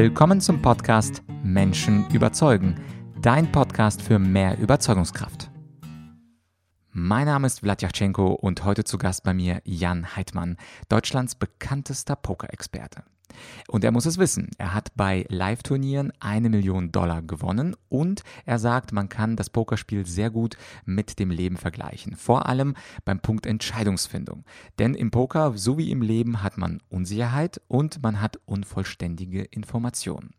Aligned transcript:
Willkommen 0.00 0.40
zum 0.40 0.62
Podcast 0.62 1.24
Menschen 1.42 2.08
überzeugen, 2.10 2.76
dein 3.20 3.50
Podcast 3.50 4.00
für 4.00 4.20
mehr 4.20 4.56
Überzeugungskraft. 4.56 5.50
Mein 6.92 7.26
Name 7.26 7.48
ist 7.48 7.58
Vladyachenko 7.58 8.28
und 8.34 8.64
heute 8.64 8.84
zu 8.84 8.96
Gast 8.96 9.24
bei 9.24 9.34
mir 9.34 9.60
Jan 9.64 10.14
Heidmann, 10.14 10.56
Deutschlands 10.88 11.34
bekanntester 11.34 12.14
Pokerexperte. 12.14 13.02
Und 13.68 13.84
er 13.84 13.92
muss 13.92 14.06
es 14.06 14.18
wissen. 14.18 14.50
Er 14.58 14.74
hat 14.74 14.92
bei 14.96 15.26
Live-Turnieren 15.28 16.12
eine 16.20 16.48
Million 16.48 16.90
Dollar 16.92 17.22
gewonnen 17.22 17.76
und 17.88 18.22
er 18.46 18.58
sagt, 18.58 18.92
man 18.92 19.08
kann 19.08 19.36
das 19.36 19.50
Pokerspiel 19.50 20.06
sehr 20.06 20.30
gut 20.30 20.56
mit 20.84 21.18
dem 21.18 21.30
Leben 21.30 21.56
vergleichen. 21.56 22.16
Vor 22.16 22.46
allem 22.46 22.74
beim 23.04 23.20
Punkt 23.20 23.46
Entscheidungsfindung. 23.46 24.44
Denn 24.78 24.94
im 24.94 25.10
Poker, 25.10 25.52
so 25.56 25.78
wie 25.78 25.90
im 25.90 26.02
Leben, 26.02 26.42
hat 26.42 26.58
man 26.58 26.80
Unsicherheit 26.88 27.60
und 27.68 28.02
man 28.02 28.20
hat 28.20 28.38
unvollständige 28.46 29.42
Informationen. 29.42 30.30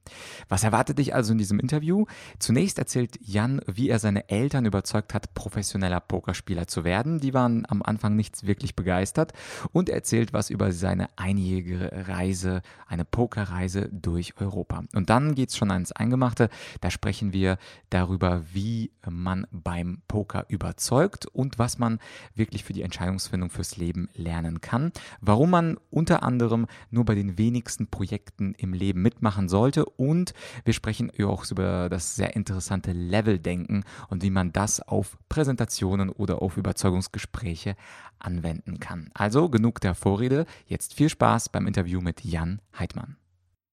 Was 0.47 0.63
erwartet 0.63 0.97
dich 0.97 1.13
also 1.13 1.31
in 1.31 1.37
diesem 1.37 1.59
Interview? 1.59 2.05
Zunächst 2.39 2.79
erzählt 2.79 3.19
Jan, 3.21 3.61
wie 3.67 3.89
er 3.89 3.99
seine 3.99 4.29
Eltern 4.29 4.65
überzeugt 4.65 5.13
hat, 5.13 5.33
professioneller 5.33 5.99
Pokerspieler 5.99 6.67
zu 6.67 6.83
werden. 6.83 7.19
Die 7.19 7.33
waren 7.33 7.65
am 7.67 7.83
Anfang 7.83 8.15
nicht 8.15 8.47
wirklich 8.47 8.75
begeistert 8.75 9.33
und 9.71 9.89
er 9.89 9.95
erzählt 9.95 10.33
was 10.33 10.49
über 10.49 10.71
seine 10.71 11.07
einjährige 11.17 12.07
Reise 12.07 12.61
eine 12.89 13.05
Pokerreise 13.05 13.89
durch 13.91 14.33
Europa. 14.37 14.83
Und 14.93 15.09
dann 15.09 15.35
geht 15.35 15.49
es 15.49 15.57
schon 15.57 15.71
ans 15.71 15.91
Eingemachte. 15.91 16.49
Da 16.81 16.91
sprechen 16.91 17.31
wir 17.31 17.57
darüber, 17.89 18.43
wie 18.51 18.91
man 19.09 19.47
beim 19.51 20.01
Poker 20.07 20.45
überzeugt 20.49 21.25
und 21.27 21.59
was 21.59 21.77
man 21.77 21.99
wirklich 22.35 22.63
für 22.63 22.73
die 22.73 22.81
Entscheidungsfindung 22.81 23.49
fürs 23.49 23.77
Leben 23.77 24.09
lernen 24.13 24.59
kann. 24.61 24.91
Warum 25.21 25.51
man 25.51 25.77
unter 25.89 26.23
anderem 26.23 26.65
nur 26.89 27.05
bei 27.05 27.15
den 27.15 27.37
wenigsten 27.37 27.87
Projekten 27.87 28.53
im 28.57 28.73
Leben 28.73 29.01
mitmachen 29.01 29.49
sollte. 29.49 29.85
Und 29.85 30.33
wir 30.65 30.73
sprechen 30.73 31.11
auch 31.23 31.49
über 31.51 31.89
das 31.89 32.15
sehr 32.15 32.35
interessante 32.35 32.91
Leveldenken 32.91 33.83
und 34.09 34.23
wie 34.23 34.29
man 34.29 34.51
das 34.51 34.81
auf 34.81 35.17
Präsentationen 35.29 36.09
oder 36.09 36.41
auf 36.41 36.57
Überzeugungsgespräche 36.57 37.75
anwenden 38.19 38.79
kann. 38.79 39.09
Also 39.13 39.49
genug 39.49 39.81
der 39.81 39.95
Vorrede. 39.95 40.45
Jetzt 40.65 40.93
viel 40.93 41.09
Spaß 41.09 41.49
beim 41.49 41.67
Interview 41.67 42.01
mit 42.01 42.23
Jan 42.23 42.61
Heidmann. 42.79 43.17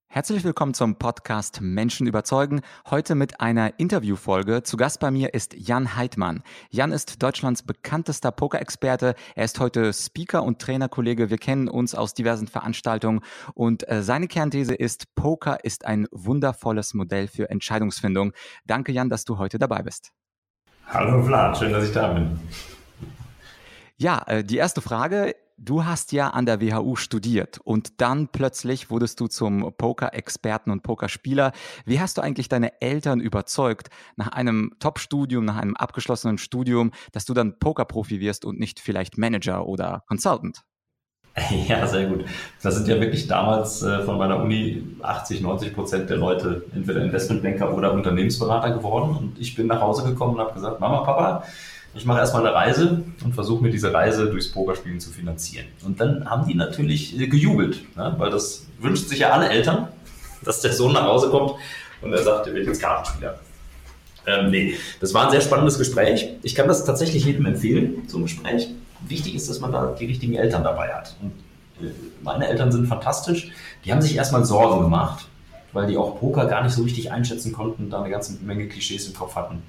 Herzlich 0.09 0.45
willkommen 0.45 0.73
zum 0.73 0.97
Podcast 0.97 1.61
Menschen 1.61 2.07
überzeugen. 2.07 2.63
Heute 2.89 3.15
mit 3.15 3.41
einer 3.41 3.79
Interviewfolge. 3.79 4.63
Zu 4.63 4.79
Gast 4.79 4.99
bei 4.99 5.11
mir 5.11 5.35
ist 5.35 5.53
Jan 5.55 5.95
Heidmann. 5.95 6.43
Jan 6.71 6.91
ist 6.91 7.23
Deutschlands 7.23 7.63
bekanntester 7.63 8.31
Pokerexperte. 8.31 9.15
Er 9.35 9.45
ist 9.45 9.61
heute 9.61 9.93
Speaker 9.93 10.43
und 10.43 10.59
Trainerkollege. 10.59 11.29
Wir 11.29 11.37
kennen 11.37 11.69
uns 11.69 11.95
aus 11.95 12.15
diversen 12.15 12.47
Veranstaltungen 12.47 13.21
und 13.55 13.87
äh, 13.91 14.03
seine 14.03 14.27
Kernthese 14.27 14.75
ist, 14.75 15.15
Poker 15.17 15.63
ist 15.65 15.85
ein 15.85 16.07
wundervolles 16.13 16.95
Modell 16.95 17.29
für 17.29 17.51
Entscheidungsfindung. 17.51 18.33
Danke 18.65 18.93
Jan, 18.93 19.11
dass 19.11 19.25
du 19.25 19.37
heute 19.37 19.59
dabei 19.59 19.83
bist. 19.83 20.13
Hallo 20.87 21.23
Vlad, 21.23 21.59
schön, 21.59 21.73
dass 21.73 21.85
ich 21.85 21.93
da 21.93 22.15
bin. 22.15 22.41
Ja, 23.99 24.23
äh, 24.27 24.45
die 24.45 24.57
erste 24.57 24.81
Frage. 24.81 25.35
Du 25.59 25.87
hast 25.87 26.13
ja 26.13 26.29
an 26.29 26.45
der 26.45 26.61
WHU 26.61 26.97
studiert 26.97 27.61
und 27.65 28.03
dann 28.03 28.29
plötzlich 28.29 28.91
wurdest 28.91 29.19
du 29.21 29.27
zum 29.27 29.73
Poker-Experten 29.79 30.71
und 30.71 30.83
Pokerspieler. 30.83 31.53
Wie 31.87 31.99
hast 31.99 32.19
du 32.19 32.23
eigentlich 32.23 32.51
deine 32.51 32.83
Eltern 32.83 33.21
überzeugt, 33.21 33.89
nach 34.17 34.29
einem 34.29 34.73
Top-Studium, 34.81 35.47
nach 35.47 35.57
einem 35.57 35.75
abgeschlossenen 35.75 36.37
Studium, 36.37 36.91
dass 37.13 37.25
du 37.25 37.33
dann 37.33 37.59
Pokerprofi 37.59 38.21
wirst 38.21 38.45
und 38.45 38.61
nicht 38.61 38.81
vielleicht 38.81 39.17
Manager 39.17 39.67
oder 39.67 40.05
Consultant? 40.09 40.61
Ja, 41.69 41.87
sehr 41.87 42.07
gut. 42.07 42.25
Das 42.63 42.77
sind 42.77 42.89
ja 42.89 42.99
wirklich 43.01 43.27
damals 43.27 43.83
äh, 43.83 44.03
von 44.05 44.17
meiner 44.17 44.43
Uni 44.43 44.83
80, 45.03 45.43
90 45.43 45.75
Prozent 45.75 46.09
der 46.09 46.17
Leute 46.17 46.65
entweder 46.75 47.03
Investmentbanker 47.03 47.75
oder 47.75 47.93
Unternehmensberater 47.93 48.71
geworden. 48.71 49.17
Und 49.17 49.39
ich 49.39 49.55
bin 49.55 49.67
nach 49.67 49.83
Hause 49.83 50.05
gekommen 50.05 50.35
und 50.35 50.41
habe 50.41 50.55
gesagt, 50.55 50.81
Mama, 50.81 51.01
Papa, 51.01 51.45
ich 51.97 52.05
mache 52.05 52.19
erstmal 52.19 52.47
eine 52.47 52.55
Reise 52.55 53.03
und 53.25 53.35
versuche 53.35 53.63
mir 53.63 53.71
diese 53.71 53.93
Reise 53.93 54.27
durchs 54.27 54.53
Pokerspielen 54.53 55.01
zu 55.01 55.11
finanzieren. 55.11 55.67
Und 55.85 55.99
dann 55.99 56.29
haben 56.29 56.47
die 56.47 56.55
natürlich 56.55 57.19
äh, 57.19 57.27
gejubelt, 57.27 57.97
ne? 57.97 58.15
weil 58.19 58.31
das 58.31 58.67
wünscht 58.81 59.09
sich 59.09 59.21
ja 59.21 59.31
alle 59.31 59.49
Eltern, 59.49 59.89
dass 60.45 60.61
der 60.61 60.73
Sohn 60.73 60.93
nach 60.93 61.05
Hause 61.05 61.31
kommt 61.31 61.55
und 62.03 62.13
er 62.13 62.23
sagt, 62.23 62.47
er 62.47 62.55
wird 62.55 62.67
jetzt 62.67 62.83
Kartenspieler. 62.83 63.39
Ähm, 64.27 64.51
nee, 64.51 64.75
das 65.01 65.15
war 65.15 65.27
ein 65.27 65.31
sehr 65.31 65.41
spannendes 65.41 65.79
Gespräch. 65.79 66.29
Ich 66.43 66.55
kann 66.55 66.69
das 66.69 66.85
tatsächlich 66.85 67.25
jedem 67.25 67.47
empfehlen, 67.47 68.03
so 68.09 68.19
ein 68.19 68.25
Gespräch. 68.25 68.69
Wichtig 69.07 69.35
ist, 69.35 69.49
dass 69.49 69.61
man 69.61 69.73
da 69.73 69.95
die 69.99 70.07
richtigen 70.07 70.35
Eltern 70.35 70.65
dabei 70.65 70.93
hat. 70.93 71.17
Und 71.23 71.33
äh, 71.87 71.93
meine 72.23 72.49
Eltern 72.49 72.73
sind 72.73 72.87
fantastisch. 72.87 73.53
Die 73.85 73.93
haben 73.93 74.03
sich 74.03 74.17
erstmal 74.17 74.45
Sorgen 74.45 74.83
gemacht, 74.83 75.27
weil 75.73 75.87
die 75.87 75.97
auch 75.97 76.19
Poker 76.19 76.47
gar 76.47 76.65
nicht 76.65 76.75
so 76.75 76.83
richtig 76.83 77.13
einschätzen 77.13 77.53
konnten, 77.53 77.89
da 77.89 78.01
eine 78.01 78.11
ganze 78.11 78.35
Menge 78.45 78.67
Klischees 78.67 79.07
im 79.07 79.15
Kopf 79.15 79.37
hatten 79.37 79.63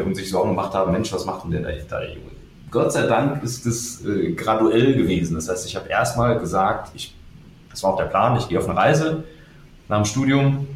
und 0.00 0.14
sich 0.14 0.30
Sorgen 0.30 0.50
gemacht 0.50 0.74
haben, 0.74 0.92
Mensch, 0.92 1.12
was 1.12 1.24
macht 1.24 1.44
denn 1.44 1.50
der 1.50 1.60
da, 1.60 1.98
der 2.00 2.08
Junge? 2.08 2.30
Gott 2.70 2.92
sei 2.92 3.06
Dank 3.06 3.42
ist 3.42 3.66
es 3.66 4.04
äh, 4.06 4.32
graduell 4.32 4.94
gewesen. 4.94 5.34
Das 5.34 5.48
heißt, 5.48 5.66
ich 5.66 5.76
habe 5.76 5.88
erstmal 5.88 6.38
gesagt, 6.38 6.90
ich, 6.94 7.14
das 7.70 7.82
war 7.82 7.92
auch 7.92 7.98
der 7.98 8.06
Plan, 8.06 8.36
ich 8.38 8.48
gehe 8.48 8.58
auf 8.58 8.68
eine 8.68 8.78
Reise 8.78 9.24
nach 9.88 9.98
dem 9.98 10.06
Studium. 10.06 10.66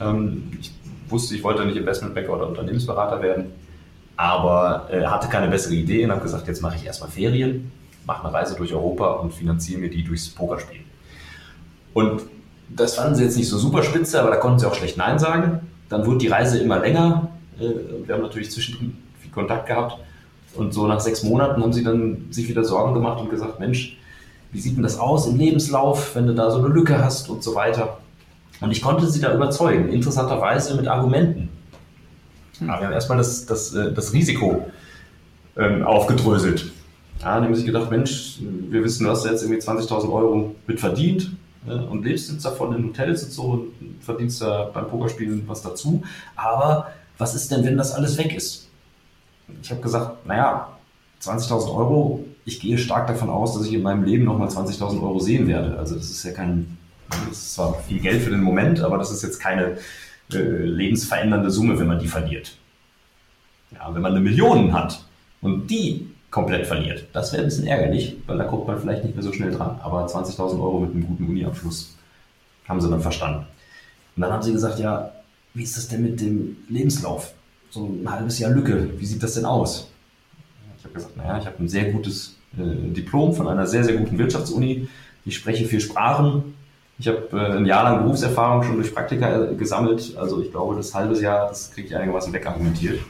Ähm, 0.00 0.50
ich 0.60 0.72
wusste, 1.08 1.36
ich 1.36 1.44
wollte 1.44 1.64
nicht 1.64 1.76
Investmentbanker 1.76 2.32
oder 2.32 2.48
Unternehmensberater 2.48 3.22
werden, 3.22 3.52
aber 4.16 4.88
äh, 4.90 5.04
hatte 5.04 5.28
keine 5.28 5.48
bessere 5.48 5.74
Idee 5.74 6.04
und 6.04 6.10
habe 6.10 6.22
gesagt, 6.22 6.48
jetzt 6.48 6.60
mache 6.60 6.76
ich 6.76 6.84
erstmal 6.84 7.10
Ferien, 7.10 7.70
mache 8.04 8.26
eine 8.26 8.34
Reise 8.34 8.56
durch 8.56 8.74
Europa 8.74 9.12
und 9.12 9.32
finanziere 9.32 9.80
mir 9.80 9.90
die 9.90 10.02
durchs 10.02 10.28
Pokerspielen. 10.30 10.84
Und 11.92 12.22
das 12.68 12.96
fanden 12.96 13.14
sie 13.14 13.24
jetzt 13.24 13.36
nicht 13.36 13.48
so 13.48 13.58
super 13.58 13.82
spitze, 13.82 14.20
aber 14.20 14.30
da 14.30 14.36
konnten 14.36 14.58
sie 14.58 14.66
auch 14.66 14.74
schlecht 14.74 14.96
Nein 14.96 15.18
sagen. 15.18 15.60
Dann 15.88 16.04
wurde 16.06 16.18
die 16.18 16.28
Reise 16.28 16.58
immer 16.58 16.80
länger. 16.80 17.28
Äh, 17.58 18.06
wir 18.06 18.14
haben 18.14 18.22
natürlich 18.22 18.50
zwischendrin 18.50 18.96
viel 19.20 19.30
Kontakt 19.30 19.66
gehabt. 19.66 19.98
Und 20.54 20.72
so 20.72 20.86
nach 20.86 21.00
sechs 21.00 21.22
Monaten 21.22 21.62
haben 21.62 21.72
sie 21.72 21.82
dann 21.82 22.26
sich 22.30 22.48
wieder 22.48 22.64
Sorgen 22.64 22.94
gemacht 22.94 23.20
und 23.20 23.30
gesagt, 23.30 23.58
Mensch, 23.58 23.96
wie 24.52 24.60
sieht 24.60 24.76
denn 24.76 24.84
das 24.84 24.98
aus 24.98 25.26
im 25.26 25.36
Lebenslauf, 25.36 26.14
wenn 26.14 26.28
du 26.28 26.34
da 26.34 26.50
so 26.50 26.58
eine 26.58 26.68
Lücke 26.68 27.02
hast 27.02 27.28
und 27.28 27.42
so 27.42 27.54
weiter. 27.56 27.98
Und 28.60 28.70
ich 28.70 28.80
konnte 28.80 29.08
sie 29.08 29.20
da 29.20 29.34
überzeugen, 29.34 29.88
interessanterweise 29.88 30.76
mit 30.76 30.86
Argumenten. 30.86 31.48
Ja, 32.60 32.80
wir 32.80 32.86
haben 32.86 32.92
erstmal 32.92 33.18
das, 33.18 33.46
das, 33.46 33.74
äh, 33.74 33.92
das 33.92 34.12
Risiko 34.12 34.70
ähm, 35.56 35.82
aufgedröselt. 35.82 36.70
Ja, 37.20 37.34
dann 37.34 37.44
haben 37.44 37.54
sie 37.54 37.64
gedacht, 37.64 37.90
Mensch, 37.90 38.38
wir 38.70 38.84
wissen, 38.84 39.04
du 39.04 39.10
hast 39.10 39.24
jetzt 39.24 39.42
irgendwie 39.42 39.60
20.000 39.60 40.12
Euro 40.12 40.54
mit 40.66 40.78
verdient 40.78 41.32
äh, 41.66 41.72
und 41.72 42.04
lebst 42.04 42.30
jetzt 42.30 42.44
davon 42.44 42.74
in 42.76 42.84
Hotels 42.84 43.24
und 43.24 43.32
so 43.32 43.42
und 43.42 43.72
verdienst 44.00 44.40
da 44.40 44.70
beim 44.72 44.86
Pokerspielen 44.86 45.42
was 45.46 45.62
dazu. 45.62 46.02
Aber 46.36 46.88
was 47.18 47.34
ist 47.34 47.50
denn, 47.50 47.64
wenn 47.64 47.76
das 47.76 47.92
alles 47.92 48.18
weg 48.18 48.34
ist? 48.34 48.68
Ich 49.62 49.70
habe 49.70 49.80
gesagt, 49.80 50.26
naja, 50.26 50.68
20.000 51.22 51.74
Euro, 51.74 52.24
ich 52.44 52.60
gehe 52.60 52.78
stark 52.78 53.06
davon 53.06 53.30
aus, 53.30 53.54
dass 53.54 53.66
ich 53.66 53.74
in 53.74 53.82
meinem 53.82 54.04
Leben 54.04 54.24
nochmal 54.24 54.48
20.000 54.48 55.02
Euro 55.02 55.18
sehen 55.18 55.46
werde. 55.46 55.78
Also 55.78 55.94
das 55.94 56.10
ist 56.10 56.24
ja 56.24 56.32
kein, 56.32 56.76
das 57.08 57.38
ist 57.38 57.54
zwar 57.54 57.74
viel 57.82 58.00
Geld 58.00 58.22
für 58.22 58.30
den 58.30 58.42
Moment, 58.42 58.80
aber 58.80 58.98
das 58.98 59.10
ist 59.10 59.22
jetzt 59.22 59.38
keine 59.38 59.78
äh, 60.32 60.38
lebensverändernde 60.38 61.50
Summe, 61.50 61.78
wenn 61.78 61.86
man 61.86 61.98
die 61.98 62.08
verliert. 62.08 62.56
Ja, 63.72 63.94
wenn 63.94 64.02
man 64.02 64.12
eine 64.12 64.20
Million 64.20 64.72
hat 64.72 65.04
und 65.40 65.68
die 65.68 66.08
komplett 66.30 66.66
verliert, 66.66 67.06
das 67.12 67.32
wäre 67.32 67.42
ein 67.42 67.48
bisschen 67.48 67.66
ärgerlich, 67.66 68.16
weil 68.26 68.38
da 68.38 68.44
guckt 68.44 68.66
man 68.66 68.78
vielleicht 68.78 69.04
nicht 69.04 69.14
mehr 69.14 69.24
so 69.24 69.32
schnell 69.32 69.52
dran. 69.52 69.78
Aber 69.82 70.06
20.000 70.06 70.60
Euro 70.60 70.80
mit 70.80 70.90
einem 70.90 71.06
guten 71.06 71.28
Uniabschluss 71.28 71.96
haben 72.68 72.80
sie 72.80 72.90
dann 72.90 73.00
verstanden. 73.00 73.46
Und 74.16 74.22
dann 74.22 74.32
haben 74.32 74.42
sie 74.42 74.52
gesagt, 74.52 74.78
ja, 74.78 75.10
wie 75.54 75.62
ist 75.62 75.76
das 75.76 75.88
denn 75.88 76.02
mit 76.02 76.20
dem 76.20 76.56
Lebenslauf? 76.68 77.32
So 77.70 77.86
ein 77.86 78.10
halbes 78.10 78.38
Jahr 78.38 78.50
Lücke, 78.50 78.90
wie 78.98 79.06
sieht 79.06 79.22
das 79.22 79.34
denn 79.34 79.44
aus? 79.44 79.88
Ich 80.78 80.84
habe 80.84 80.94
gesagt, 80.94 81.16
naja, 81.16 81.38
ich 81.38 81.46
habe 81.46 81.62
ein 81.62 81.68
sehr 81.68 81.90
gutes 81.92 82.36
äh, 82.58 82.92
Diplom 82.92 83.34
von 83.34 83.48
einer 83.48 83.66
sehr, 83.66 83.84
sehr 83.84 83.96
guten 83.96 84.18
Wirtschaftsuni. 84.18 84.88
Ich 85.24 85.36
spreche 85.36 85.64
vier 85.64 85.80
Sprachen. 85.80 86.54
Ich 86.98 87.08
habe 87.08 87.28
äh, 87.32 87.56
ein 87.56 87.66
Jahr 87.66 87.84
lang 87.84 88.02
Berufserfahrung 88.02 88.62
schon 88.64 88.76
durch 88.76 88.94
Praktika 88.94 89.44
äh, 89.44 89.54
gesammelt. 89.54 90.16
Also 90.16 90.42
ich 90.42 90.50
glaube, 90.50 90.76
das 90.76 90.94
halbe 90.94 91.18
Jahr, 91.18 91.48
das 91.48 91.70
kriege 91.72 91.88
ich 91.88 91.96
einigermaßen 91.96 92.32
wegargumentiert. 92.32 93.00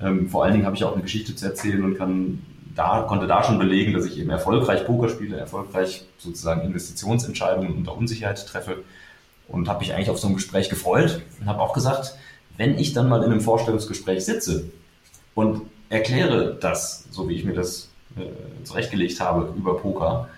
Ähm, 0.00 0.28
vor 0.28 0.44
allen 0.44 0.54
Dingen 0.54 0.66
habe 0.66 0.76
ich 0.76 0.84
auch 0.84 0.94
eine 0.94 1.02
Geschichte 1.02 1.34
zu 1.34 1.46
erzählen 1.46 1.82
und 1.84 1.96
kann 1.96 2.40
da, 2.74 3.04
konnte 3.08 3.26
da 3.26 3.42
schon 3.42 3.58
belegen, 3.58 3.92
dass 3.92 4.06
ich 4.06 4.18
eben 4.18 4.30
erfolgreich 4.30 4.86
Poker 4.86 5.08
spiele, 5.08 5.36
erfolgreich 5.36 6.04
sozusagen 6.18 6.62
Investitionsentscheidungen 6.62 7.74
unter 7.74 7.96
Unsicherheit 7.96 8.46
treffe 8.46 8.84
und 9.48 9.68
habe 9.68 9.80
mich 9.80 9.94
eigentlich 9.94 10.10
auf 10.10 10.18
so 10.18 10.28
ein 10.28 10.34
Gespräch 10.34 10.68
gefreut 10.68 11.22
und 11.40 11.46
habe 11.46 11.60
auch 11.60 11.72
gesagt, 11.72 12.14
wenn 12.56 12.78
ich 12.78 12.92
dann 12.92 13.08
mal 13.08 13.22
in 13.22 13.30
einem 13.30 13.40
Vorstellungsgespräch 13.40 14.24
sitze 14.24 14.70
und 15.34 15.62
erkläre 15.88 16.56
das, 16.60 17.06
so 17.10 17.28
wie 17.28 17.34
ich 17.34 17.44
mir 17.44 17.54
das 17.54 17.90
äh, 18.16 18.64
zurechtgelegt 18.64 19.20
habe 19.20 19.52
über 19.56 19.76
Poker, 19.78 20.28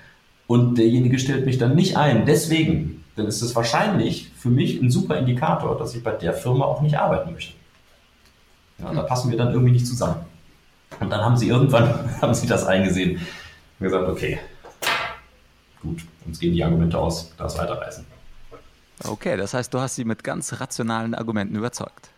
und 0.47 0.79
derjenige 0.79 1.21
stellt 1.21 1.47
mich 1.47 1.59
dann 1.59 1.77
nicht 1.77 1.97
ein, 1.97 2.27
deswegen, 2.27 3.05
dann 3.15 3.27
ist 3.27 3.41
es 3.41 3.55
wahrscheinlich 3.55 4.33
für 4.37 4.49
mich 4.49 4.81
ein 4.83 4.91
super 4.91 5.17
Indikator, 5.17 5.79
dass 5.79 5.95
ich 5.95 6.03
bei 6.03 6.11
der 6.11 6.35
Firma 6.35 6.65
auch 6.65 6.81
nicht 6.81 6.99
arbeiten 6.99 7.33
möchte. 7.33 7.55
Ja, 8.79 8.93
da 8.93 9.03
passen 9.03 9.31
wir 9.31 9.39
dann 9.39 9.53
irgendwie 9.53 9.71
nicht 9.71 9.87
zusammen. 9.87 10.17
Und 10.99 11.09
dann 11.09 11.21
haben 11.21 11.37
sie 11.37 11.49
irgendwann 11.49 11.95
haben 12.21 12.35
sie 12.35 12.49
das 12.49 12.67
eingesehen 12.67 13.21
und 13.79 13.85
gesagt, 13.85 14.09
okay, 14.09 14.41
gut, 15.83 16.01
uns 16.27 16.41
gehen 16.41 16.53
die 16.53 16.65
Argumente 16.65 16.99
aus, 16.99 17.33
das 17.37 17.57
weiterreisen. 17.57 18.05
Okay, 19.05 19.37
das 19.37 19.55
heißt, 19.55 19.73
du 19.73 19.81
hast 19.81 19.97
sie 19.97 20.05
mit 20.05 20.25
ganz 20.25 20.61
rationalen 20.61 21.15
Argumenten 21.15 21.57
überzeugt. 21.57 22.11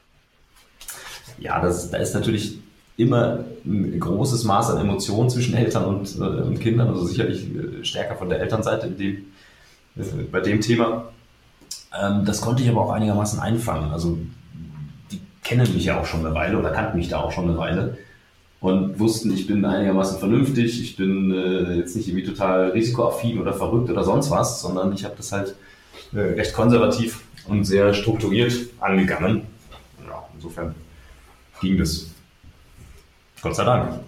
Ja, 1.38 1.61
das, 1.61 1.90
da 1.90 1.99
ist 1.99 2.14
natürlich 2.14 2.58
immer 2.96 3.44
ein 3.64 3.99
großes 3.99 4.44
Maß 4.44 4.70
an 4.70 4.79
Emotionen 4.79 5.31
zwischen 5.31 5.55
Eltern 5.55 5.84
und, 5.84 6.17
äh, 6.17 6.23
und 6.23 6.61
Kindern, 6.61 6.88
also 6.88 7.05
sicherlich 7.05 7.49
äh, 7.55 7.84
stärker 7.84 8.17
von 8.17 8.29
der 8.29 8.40
Elternseite 8.40 8.90
dem, 8.90 9.25
äh, 9.96 10.02
bei 10.31 10.40
dem 10.40 10.61
Thema. 10.61 11.12
Ähm, 11.99 12.25
das 12.25 12.40
konnte 12.40 12.62
ich 12.62 12.69
aber 12.69 12.82
auch 12.82 12.90
einigermaßen 12.90 13.40
einfangen. 13.40 13.93
Also 13.93 14.19
die 15.11 15.20
kennen 15.43 15.73
mich 15.75 15.87
ja 15.87 16.00
auch 16.00 16.06
schon 16.06 16.25
eine 16.25 16.34
Weile 16.34 16.58
oder 16.58 16.70
kannten 16.70 16.99
mich 16.99 17.08
da 17.08 17.20
auch 17.20 17.32
schon 17.32 17.49
eine 17.49 17.58
Weile 17.58 17.96
und 18.62 19.00
wussten, 19.00 19.32
ich 19.32 19.49
bin 19.49 19.64
einigermaßen 19.64 20.20
vernünftig, 20.20 20.81
ich 20.81 20.96
bin 20.96 21.32
äh, 21.32 21.75
jetzt 21.75 21.96
nicht 21.96 22.08
irgendwie 22.08 22.25
total 22.25 22.70
risikoaffin 22.70 23.40
oder 23.40 23.52
verrückt 23.52 23.90
oder 23.90 24.05
sonst 24.05 24.31
was, 24.31 24.62
sondern 24.62 24.93
ich 24.93 25.05
habe 25.05 25.14
das 25.17 25.32
halt 25.32 25.56
recht 26.12 26.52
konservativ 26.52 27.22
und 27.46 27.64
sehr 27.64 27.92
strukturiert 27.94 28.52
angegangen. 28.80 29.46
Ja, 30.06 30.24
insofern 30.34 30.74
ging 31.60 31.78
das. 31.78 32.10
Gott 33.40 33.56
sei 33.56 33.64
Dank. 33.64 34.00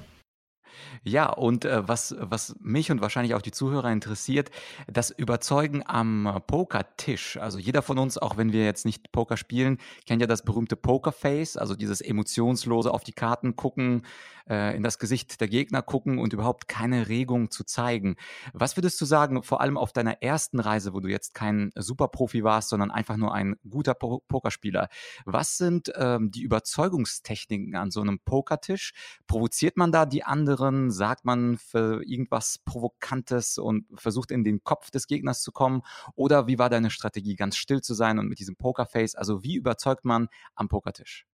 Ja, 1.07 1.29
und 1.29 1.67
äh, 1.67 1.87
was, 1.87 2.17
was 2.19 2.57
mich 2.61 2.91
und 2.91 3.03
wahrscheinlich 3.03 3.35
auch 3.35 3.43
die 3.43 3.51
Zuhörer 3.51 3.93
interessiert, 3.93 4.51
das 4.91 5.11
Überzeugen 5.11 5.83
am 5.85 6.41
Pokertisch. 6.47 7.37
Also 7.37 7.59
jeder 7.59 7.83
von 7.83 7.99
uns, 7.99 8.17
auch 8.17 8.39
wenn 8.39 8.55
wir 8.55 8.65
jetzt 8.65 8.87
nicht 8.87 9.13
Poker 9.13 9.37
spielen, 9.37 9.77
kennt 10.07 10.23
ja 10.23 10.27
das 10.27 10.43
berühmte 10.43 10.77
Pokerface, 10.77 11.59
also 11.59 11.75
dieses 11.75 12.01
emotionslose 12.01 12.91
auf 12.91 13.05
die 13.05 13.13
Karten 13.13 13.55
gucken, 13.55 14.03
äh, 14.49 14.77
in 14.77 14.83
das 14.83 14.99
Gesicht 14.99 15.41
der 15.41 15.49
Gegner 15.49 15.83
gucken 15.83 16.19
und 16.19 16.33
überhaupt 16.33 16.69
keine 16.69 17.09
Regung 17.09 17.51
zu 17.51 17.65
zeigen. 17.65 18.17
Was 18.53 18.77
würdest 18.77 19.01
du 19.01 19.05
sagen, 19.05 19.43
vor 19.43 19.61
allem 19.61 19.77
auf 19.77 19.93
deiner 19.93 20.23
ersten 20.23 20.61
Reise, 20.61 20.93
wo 20.95 21.01
du 21.01 21.09
jetzt 21.09 21.35
kein 21.35 21.73
Superprofi 21.75 22.45
warst, 22.45 22.69
sondern 22.69 22.91
einfach 22.91 23.17
nur 23.17 23.35
ein 23.35 23.57
guter 23.69 23.95
po 23.95 24.23
Pokerspieler? 24.29 24.89
Was 25.25 25.57
sind 25.57 25.93
ähm, 25.97 26.31
die 26.31 26.43
Überzeugungstechniken 26.43 27.77
an 27.77 27.91
so 27.91 28.01
einem 28.01 28.21
Pokertisch? 28.21 28.93
Provoziert 29.27 29.77
man 29.77 29.93
da 29.93 30.07
die 30.07 30.25
anderen? 30.25 30.91
Sagt 30.91 31.25
man 31.25 31.57
für 31.57 32.03
irgendwas 32.05 32.59
Provokantes 32.65 33.59
und 33.59 33.87
versucht 33.95 34.31
in 34.31 34.45
den 34.45 34.63
Kopf 34.65 34.91
des 34.91 35.07
Gegners 35.07 35.43
zu 35.43 35.53
kommen? 35.53 35.83
Oder 36.15 36.47
wie 36.47 36.59
war 36.59 36.71
deine 36.71 36.91
Strategie, 36.91 37.37
ganz 37.37 37.57
still 37.57 37.81
zu 37.81 37.95
sein 37.95 38.19
und 38.19 38.29
mit 38.29 38.39
diesem 38.39 38.57
Pokerface? 38.57 39.15
Also 39.15 39.43
wie 39.43 39.57
überzeugt 39.57 40.05
man 40.05 40.29
am 40.55 40.69
Pokertisch? 40.69 41.27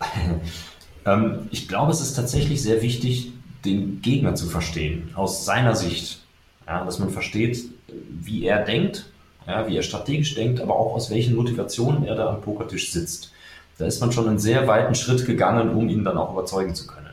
Ähm, 1.06 1.48
ich 1.50 1.68
glaube, 1.68 1.92
es 1.92 2.00
ist 2.00 2.14
tatsächlich 2.14 2.62
sehr 2.62 2.82
wichtig, 2.82 3.32
den 3.64 4.02
Gegner 4.02 4.34
zu 4.34 4.46
verstehen, 4.46 5.10
aus 5.14 5.44
seiner 5.44 5.74
Sicht. 5.74 6.20
Ja, 6.66 6.84
dass 6.84 6.98
man 6.98 7.10
versteht, 7.10 7.64
wie 8.10 8.44
er 8.44 8.64
denkt, 8.64 9.06
ja, 9.46 9.66
wie 9.66 9.76
er 9.76 9.82
strategisch 9.82 10.34
denkt, 10.34 10.60
aber 10.60 10.76
auch 10.76 10.94
aus 10.94 11.10
welchen 11.10 11.34
Motivationen 11.34 12.04
er 12.04 12.14
da 12.14 12.28
am 12.28 12.42
Pokertisch 12.42 12.92
sitzt. 12.92 13.32
Da 13.78 13.86
ist 13.86 14.00
man 14.00 14.12
schon 14.12 14.28
einen 14.28 14.38
sehr 14.38 14.66
weiten 14.66 14.94
Schritt 14.94 15.24
gegangen, 15.24 15.70
um 15.70 15.88
ihn 15.88 16.04
dann 16.04 16.18
auch 16.18 16.32
überzeugen 16.32 16.74
zu 16.74 16.86
können. 16.86 17.08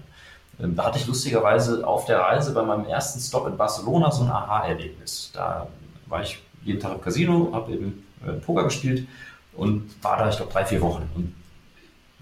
Ähm, 0.59 0.75
da 0.75 0.85
hatte 0.85 0.99
ich 0.99 1.07
lustigerweise 1.07 1.87
auf 1.87 2.05
der 2.05 2.19
Reise 2.19 2.53
bei 2.53 2.63
meinem 2.63 2.85
ersten 2.85 3.19
Stop 3.19 3.47
in 3.47 3.55
Barcelona 3.55 4.11
so 4.11 4.23
ein 4.23 4.29
Aha-Erlebnis. 4.29 5.31
Da 5.33 5.67
war 6.07 6.21
ich 6.21 6.39
jeden 6.63 6.79
Tag 6.79 6.93
im 6.93 7.01
Casino, 7.01 7.51
habe 7.53 7.71
eben 7.73 8.05
äh, 8.25 8.33
Poker 8.33 8.63
gespielt 8.63 9.07
und 9.53 9.89
war 10.03 10.17
da, 10.17 10.29
ich 10.29 10.37
glaube, 10.37 10.51
drei, 10.51 10.65
vier 10.65 10.81
Wochen. 10.81 11.09
Und 11.15 11.33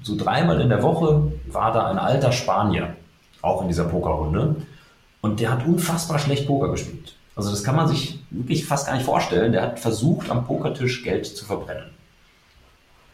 so 0.04 0.16
dreimal 0.16 0.62
in 0.62 0.70
der 0.70 0.84
Woche 0.84 1.32
war 1.48 1.72
da 1.72 1.88
ein 1.88 1.98
alter 1.98 2.32
Spanier, 2.32 2.96
auch 3.42 3.62
in 3.62 3.70
dieser 3.70 3.86
Pokerrunde. 3.86 4.56
Und 5.22 5.40
der 5.40 5.52
hat 5.52 5.66
unfassbar 5.66 6.20
schlecht 6.20 6.46
Poker 6.46 6.70
gespielt. 6.70 7.16
Also 7.36 7.50
das 7.50 7.64
kann 7.64 7.76
man 7.76 7.88
sich 7.88 8.20
wirklich 8.30 8.66
fast 8.66 8.88
gar 8.88 8.94
nicht 8.96 9.06
vorstellen. 9.06 9.54
Der 9.54 9.62
hat 9.62 9.80
versucht, 9.80 10.30
am 10.30 10.46
Pokertisch 10.46 11.04
Geld 11.04 11.26
zu 11.26 11.46
verbrennen. 11.46 11.86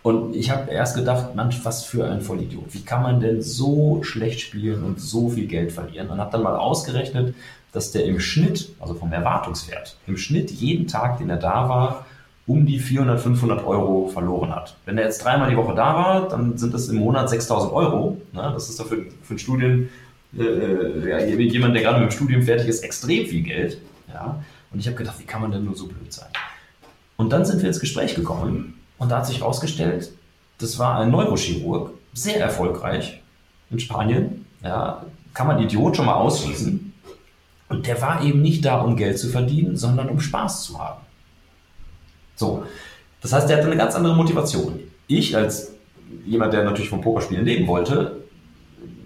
Und 0.01 0.35
ich 0.35 0.49
habe 0.49 0.71
erst 0.71 0.95
gedacht, 0.95 1.35
Mensch, 1.35 1.59
was 1.63 1.83
für 1.83 2.09
ein 2.09 2.21
Vollidiot. 2.21 2.73
Wie 2.73 2.83
kann 2.83 3.03
man 3.03 3.19
denn 3.19 3.41
so 3.41 4.01
schlecht 4.01 4.39
spielen 4.39 4.83
und 4.83 4.99
so 4.99 5.29
viel 5.29 5.45
Geld 5.45 5.71
verlieren? 5.71 6.09
Und 6.09 6.19
habe 6.19 6.31
dann 6.31 6.41
mal 6.41 6.55
ausgerechnet, 6.55 7.35
dass 7.71 7.91
der 7.91 8.05
im 8.05 8.19
Schnitt, 8.19 8.69
also 8.79 8.95
vom 8.95 9.11
Erwartungswert, 9.11 9.97
im 10.07 10.17
Schnitt 10.17 10.51
jeden 10.51 10.87
Tag, 10.87 11.19
den 11.19 11.29
er 11.29 11.37
da 11.37 11.69
war, 11.69 12.05
um 12.49 12.65
die 12.65 12.79
400, 12.79 13.21
500 13.21 13.63
Euro 13.63 14.07
verloren 14.07 14.53
hat. 14.53 14.75
Wenn 14.85 14.97
er 14.97 15.03
jetzt 15.03 15.23
dreimal 15.23 15.51
die 15.51 15.55
Woche 15.55 15.75
da 15.75 15.93
war, 15.93 16.29
dann 16.29 16.57
sind 16.57 16.73
das 16.73 16.87
im 16.87 16.97
Monat 16.97 17.29
6000 17.29 17.71
Euro. 17.71 18.19
Ne? 18.33 18.49
Das 18.53 18.69
ist 18.69 18.79
doch 18.79 18.87
für, 18.87 19.05
einen 19.29 19.37
Studien, 19.37 19.89
äh, 20.35 20.41
äh 20.41 21.41
jemand, 21.43 21.75
der 21.75 21.83
gerade 21.83 21.99
mit 21.99 22.09
dem 22.09 22.15
Studium 22.15 22.41
fertig 22.41 22.67
ist, 22.67 22.83
extrem 22.83 23.27
viel 23.27 23.43
Geld. 23.43 23.79
Ja? 24.11 24.43
Und 24.71 24.79
ich 24.79 24.87
habe 24.87 24.97
gedacht, 24.97 25.19
wie 25.19 25.25
kann 25.25 25.43
man 25.43 25.51
denn 25.51 25.63
nur 25.63 25.75
so 25.75 25.85
blöd 25.85 26.11
sein? 26.11 26.29
Und 27.17 27.31
dann 27.31 27.45
sind 27.45 27.61
wir 27.61 27.67
ins 27.67 27.79
Gespräch 27.79 28.15
gekommen 28.15 28.79
und 28.97 29.11
da 29.11 29.17
hat 29.17 29.27
sich 29.27 29.41
herausgestellt, 29.41 30.11
das 30.57 30.79
war 30.79 30.99
ein 30.99 31.11
Neurochirurg, 31.11 31.91
sehr 32.13 32.39
erfolgreich 32.39 33.21
in 33.69 33.79
Spanien. 33.79 34.47
Ja? 34.63 35.05
Kann 35.35 35.45
man 35.45 35.61
Idiot 35.61 35.95
schon 35.95 36.07
mal 36.07 36.15
ausschließen. 36.15 36.93
Und 37.69 37.85
der 37.85 38.01
war 38.01 38.23
eben 38.23 38.41
nicht 38.41 38.65
da, 38.65 38.81
um 38.81 38.95
Geld 38.95 39.19
zu 39.19 39.29
verdienen, 39.29 39.77
sondern 39.77 40.09
um 40.09 40.19
Spaß 40.19 40.63
zu 40.63 40.79
haben. 40.79 41.01
So. 42.39 42.63
Das 43.21 43.33
heißt, 43.33 43.49
der 43.49 43.57
hatte 43.57 43.67
eine 43.67 43.75
ganz 43.75 43.95
andere 43.95 44.15
Motivation. 44.15 44.79
Ich 45.07 45.35
als 45.35 45.73
jemand, 46.25 46.53
der 46.53 46.63
natürlich 46.63 46.89
vom 46.89 47.01
Pokerspielen 47.01 47.43
leben 47.43 47.67
wollte, 47.67 48.23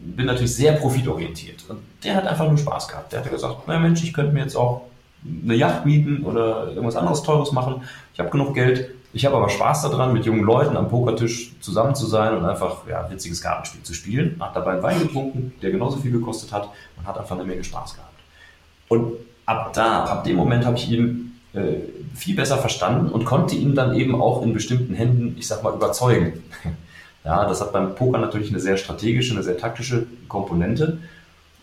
bin 0.04 0.28
natürlich 0.28 0.56
sehr 0.56 0.74
profitorientiert. 0.74 1.66
Und 1.68 1.80
der 2.04 2.16
hat 2.16 2.28
einfach 2.28 2.48
nur 2.48 2.58
Spaß 2.58 2.88
gehabt. 2.88 3.12
Der 3.12 3.22
hat 3.24 3.32
gesagt, 3.32 3.64
na 3.66 3.80
Mensch, 3.80 4.04
ich 4.04 4.14
könnte 4.14 4.34
mir 4.34 4.42
jetzt 4.42 4.56
auch 4.56 4.84
eine 5.44 5.56
Yacht 5.56 5.86
mieten 5.86 6.24
oder 6.24 6.68
irgendwas 6.68 6.96
anderes 6.96 7.24
Teures 7.24 7.52
machen. 7.52 7.82
Ich 8.14 8.20
habe 8.20 8.30
genug 8.30 8.54
Geld. 8.54 8.92
Ich 9.14 9.26
habe 9.26 9.36
aber 9.36 9.50
Spaß 9.50 9.84
daran, 9.84 10.14
mit 10.14 10.26
jungen 10.26 10.44
Leuten 10.44 10.78
am 10.78 10.90
Pokertisch 10.90 11.54
zusammen 11.60 11.96
zu 11.96 12.06
sein 12.06 12.38
und 12.38 12.46
einfach 12.46 12.88
ja, 12.88 13.10
witziges 13.10 13.42
Kartenspiel 13.42 13.82
zu 13.82 13.94
spielen. 13.96 14.38
Hat 14.40 14.56
dabei 14.56 14.74
einen 14.74 14.84
Wein 14.84 15.00
getrunken, 15.00 15.54
der 15.62 15.72
genauso 15.72 15.98
viel 15.98 16.12
gekostet 16.12 16.52
hat 16.52 16.70
und 16.98 17.08
hat 17.08 17.18
einfach 17.18 17.36
eine 17.36 17.46
Menge 17.46 17.64
Spaß 17.64 17.96
gehabt. 17.96 18.14
Und 18.90 19.14
ab 19.46 19.72
da, 19.74 20.04
ab 20.04 20.24
dem 20.24 20.36
Moment 20.36 20.66
habe 20.66 20.78
ich 20.78 20.92
ihn 20.92 21.33
äh, 21.54 21.76
viel 22.16 22.36
besser 22.36 22.58
verstanden 22.58 23.10
und 23.12 23.26
konnte 23.26 23.56
ihn 23.56 23.76
dann 23.76 23.96
eben 23.96 24.20
auch 24.20 24.42
in 24.42 24.54
bestimmten 24.54 24.94
Händen, 24.94 25.36
ich 25.38 25.48
sag 25.48 25.64
mal, 25.64 25.74
überzeugen. 25.74 26.44
Ja, 27.26 27.48
das 27.48 27.62
hat 27.62 27.72
beim 27.72 27.96
Poker 27.96 28.18
natürlich 28.18 28.50
eine 28.50 28.60
sehr 28.60 28.76
strategische, 28.76 29.34
eine 29.34 29.44
sehr 29.44 29.58
taktische 29.58 30.08
Komponente. 30.28 30.98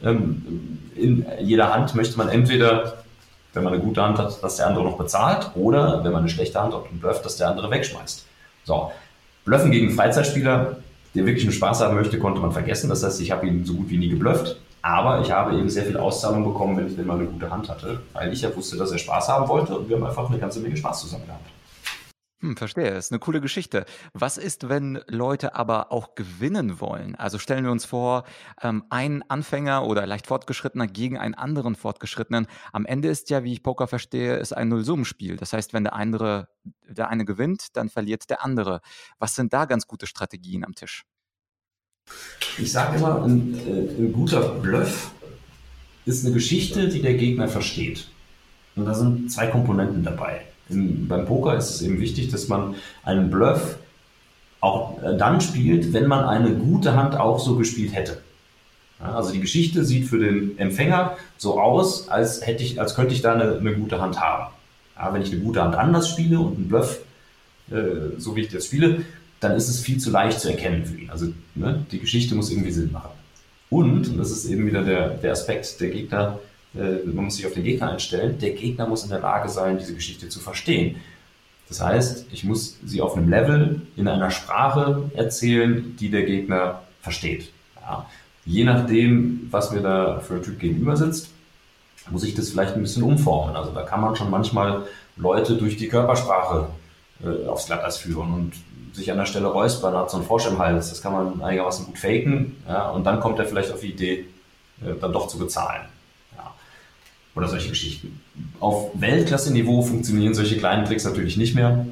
Ähm, 0.02 0.78
in 0.96 1.26
jeder 1.40 1.74
Hand 1.74 1.94
möchte 1.94 2.16
man 2.16 2.30
entweder, 2.30 3.02
wenn 3.52 3.64
man 3.64 3.74
eine 3.74 3.82
gute 3.82 4.00
Hand 4.02 4.16
hat, 4.16 4.42
dass 4.42 4.56
der 4.56 4.68
andere 4.68 4.84
noch 4.84 4.96
bezahlt 4.96 5.50
oder 5.54 6.02
wenn 6.02 6.12
man 6.12 6.22
eine 6.22 6.30
schlechte 6.30 6.58
Hand 6.58 6.72
hat 6.72 6.90
und 6.90 7.02
blufft, 7.02 7.26
dass 7.26 7.36
der 7.36 7.50
andere 7.50 7.70
wegschmeißt. 7.70 8.24
So, 8.64 8.90
Bluffen 9.44 9.70
gegen 9.70 9.90
Freizeitspieler, 9.90 10.78
der 11.14 11.26
wirklich 11.26 11.44
nur 11.44 11.52
Spaß 11.52 11.80
haben 11.80 11.96
möchte, 11.96 12.18
konnte 12.18 12.40
man 12.40 12.52
vergessen. 12.52 12.88
Das 12.88 13.02
heißt, 13.02 13.20
ich 13.20 13.30
habe 13.30 13.46
ihn 13.46 13.66
so 13.66 13.74
gut 13.74 13.90
wie 13.90 13.98
nie 13.98 14.08
geblufft. 14.08 14.56
Aber 14.82 15.20
ich 15.20 15.30
habe 15.30 15.56
eben 15.56 15.68
sehr 15.68 15.84
viel 15.84 15.98
Auszahlung 15.98 16.44
bekommen, 16.44 16.76
wenn 16.76 16.86
ich 16.86 16.96
denn 16.96 17.06
mal 17.06 17.18
eine 17.18 17.26
gute 17.26 17.50
Hand 17.50 17.68
hatte, 17.68 18.00
weil 18.12 18.32
ich 18.32 18.40
ja 18.40 18.54
wusste, 18.54 18.76
dass 18.76 18.90
er 18.90 18.98
Spaß 18.98 19.28
haben 19.28 19.48
wollte 19.48 19.76
und 19.76 19.88
wir 19.88 19.96
haben 19.96 20.06
einfach 20.06 20.28
eine 20.28 20.38
ganze 20.38 20.60
Menge 20.60 20.76
Spaß 20.76 21.02
zusammen 21.02 21.26
gehabt. 21.26 21.44
Hm, 22.42 22.56
verstehe, 22.56 22.88
ist 22.88 23.12
eine 23.12 23.18
coole 23.18 23.42
Geschichte. 23.42 23.84
Was 24.14 24.38
ist, 24.38 24.70
wenn 24.70 25.02
Leute 25.06 25.54
aber 25.54 25.92
auch 25.92 26.14
gewinnen 26.14 26.80
wollen? 26.80 27.14
Also 27.14 27.38
stellen 27.38 27.64
wir 27.64 27.70
uns 27.70 27.84
vor, 27.84 28.24
ähm, 28.62 28.84
ein 28.88 29.22
Anfänger 29.28 29.84
oder 29.84 30.06
leicht 30.06 30.26
Fortgeschrittener 30.26 30.86
gegen 30.86 31.18
einen 31.18 31.34
anderen 31.34 31.74
Fortgeschrittenen. 31.74 32.46
Am 32.72 32.86
Ende 32.86 33.08
ist 33.08 33.28
ja, 33.28 33.44
wie 33.44 33.52
ich 33.52 33.62
Poker 33.62 33.86
verstehe, 33.88 34.36
ist 34.36 34.54
ein 34.54 34.68
Nullsummenspiel. 34.68 35.36
Das 35.36 35.52
heißt, 35.52 35.74
wenn 35.74 35.84
der 35.84 35.92
andere, 35.92 36.48
der 36.88 37.10
eine 37.10 37.26
gewinnt, 37.26 37.76
dann 37.76 37.90
verliert 37.90 38.30
der 38.30 38.42
andere. 38.42 38.80
Was 39.18 39.34
sind 39.34 39.52
da 39.52 39.66
ganz 39.66 39.86
gute 39.86 40.06
Strategien 40.06 40.64
am 40.64 40.74
Tisch? 40.74 41.04
Ich 42.58 42.72
sage 42.72 42.98
immer, 42.98 43.22
ein, 43.24 43.54
äh, 43.54 44.02
ein 44.02 44.12
guter 44.12 44.40
Bluff 44.40 45.12
ist 46.06 46.24
eine 46.24 46.34
Geschichte, 46.34 46.88
die 46.88 47.02
der 47.02 47.14
Gegner 47.14 47.48
versteht. 47.48 48.08
Und 48.76 48.86
da 48.86 48.94
sind 48.94 49.30
zwei 49.30 49.46
Komponenten 49.46 50.02
dabei. 50.02 50.42
Im, 50.68 51.08
beim 51.08 51.26
Poker 51.26 51.56
ist 51.56 51.70
es 51.70 51.82
eben 51.82 52.00
wichtig, 52.00 52.30
dass 52.30 52.48
man 52.48 52.74
einen 53.02 53.30
Bluff 53.30 53.76
auch 54.60 55.02
äh, 55.02 55.16
dann 55.16 55.40
spielt, 55.40 55.92
wenn 55.92 56.06
man 56.06 56.24
eine 56.24 56.54
gute 56.54 56.94
Hand 56.94 57.18
auch 57.18 57.38
so 57.38 57.56
gespielt 57.56 57.94
hätte. 57.94 58.18
Ja, 59.00 59.14
also 59.14 59.32
die 59.32 59.40
Geschichte 59.40 59.84
sieht 59.84 60.08
für 60.08 60.18
den 60.18 60.58
Empfänger 60.58 61.16
so 61.38 61.58
aus, 61.58 62.08
als, 62.08 62.46
hätte 62.46 62.62
ich, 62.62 62.80
als 62.80 62.94
könnte 62.94 63.14
ich 63.14 63.22
da 63.22 63.32
eine, 63.32 63.58
eine 63.58 63.74
gute 63.74 64.00
Hand 64.00 64.20
haben. 64.20 64.52
Ja, 64.96 65.12
wenn 65.12 65.22
ich 65.22 65.32
eine 65.32 65.40
gute 65.40 65.62
Hand 65.62 65.74
anders 65.74 66.10
spiele 66.10 66.38
und 66.38 66.56
einen 66.56 66.68
Bluff, 66.68 67.00
äh, 67.70 68.18
so 68.18 68.36
wie 68.36 68.42
ich 68.42 68.48
das 68.48 68.66
spiele, 68.66 69.04
dann 69.40 69.56
ist 69.56 69.68
es 69.68 69.80
viel 69.80 69.98
zu 69.98 70.10
leicht 70.10 70.40
zu 70.40 70.50
erkennen 70.50 70.84
für 70.84 70.96
ihn. 70.96 71.10
Also 71.10 71.28
ne, 71.54 71.84
die 71.90 71.98
Geschichte 71.98 72.34
muss 72.34 72.50
irgendwie 72.50 72.70
Sinn 72.70 72.92
machen. 72.92 73.10
Und, 73.70 74.08
und 74.08 74.18
das 74.18 74.30
ist 74.30 74.46
eben 74.46 74.66
wieder 74.66 74.82
der, 74.82 75.10
der 75.10 75.32
Aspekt, 75.32 75.80
der 75.80 75.88
Gegner, 75.88 76.38
äh, 76.74 77.06
man 77.06 77.24
muss 77.26 77.36
sich 77.36 77.46
auf 77.46 77.54
den 77.54 77.64
Gegner 77.64 77.90
einstellen, 77.90 78.38
der 78.38 78.50
Gegner 78.50 78.86
muss 78.86 79.04
in 79.04 79.10
der 79.10 79.20
Lage 79.20 79.48
sein, 79.48 79.78
diese 79.78 79.94
Geschichte 79.94 80.28
zu 80.28 80.40
verstehen. 80.40 80.96
Das 81.68 81.80
heißt, 81.80 82.26
ich 82.32 82.44
muss 82.44 82.78
sie 82.84 83.00
auf 83.00 83.16
einem 83.16 83.30
Level 83.30 83.82
in 83.96 84.08
einer 84.08 84.30
Sprache 84.30 85.10
erzählen, 85.14 85.96
die 85.98 86.10
der 86.10 86.24
Gegner 86.24 86.82
versteht. 87.00 87.50
Ja. 87.80 88.06
Je 88.44 88.64
nachdem, 88.64 89.46
was 89.50 89.70
mir 89.70 89.80
da 89.80 90.18
für 90.18 90.34
ein 90.34 90.42
Typ 90.42 90.58
gegenüber 90.58 90.96
sitzt, 90.96 91.30
muss 92.10 92.24
ich 92.24 92.34
das 92.34 92.50
vielleicht 92.50 92.74
ein 92.74 92.82
bisschen 92.82 93.04
umformen. 93.04 93.54
Also 93.54 93.70
da 93.70 93.82
kann 93.82 94.00
man 94.00 94.16
schon 94.16 94.30
manchmal 94.30 94.86
Leute 95.16 95.56
durch 95.56 95.76
die 95.76 95.86
Körpersprache 95.86 96.68
äh, 97.22 97.46
aufs 97.46 97.66
Glatteis 97.66 97.98
führen 97.98 98.32
und 98.32 98.52
sich 98.92 99.10
an 99.10 99.18
der 99.18 99.26
Stelle 99.26 99.46
räuspern, 99.48 99.94
hat 99.94 100.10
so 100.10 100.16
einen 100.16 100.26
Frosch 100.26 100.46
im 100.46 100.58
Hals. 100.58 100.90
Das 100.90 101.02
kann 101.02 101.12
man 101.12 101.42
einigermaßen 101.42 101.86
gut 101.86 101.98
faken. 101.98 102.56
Ja, 102.68 102.90
und 102.90 103.04
dann 103.04 103.20
kommt 103.20 103.38
er 103.38 103.46
vielleicht 103.46 103.72
auf 103.72 103.80
die 103.80 103.92
Idee, 103.92 104.26
äh, 104.82 104.94
dann 105.00 105.12
doch 105.12 105.28
zu 105.28 105.38
bezahlen. 105.38 105.82
Ja. 106.36 106.52
Oder 107.34 107.48
solche 107.48 107.68
Geschichten. 107.68 108.20
Auf 108.60 108.90
Weltklasse-Niveau 108.94 109.82
funktionieren 109.82 110.34
solche 110.34 110.58
kleinen 110.58 110.84
Tricks 110.84 111.04
natürlich 111.04 111.36
nicht 111.36 111.54
mehr. 111.54 111.86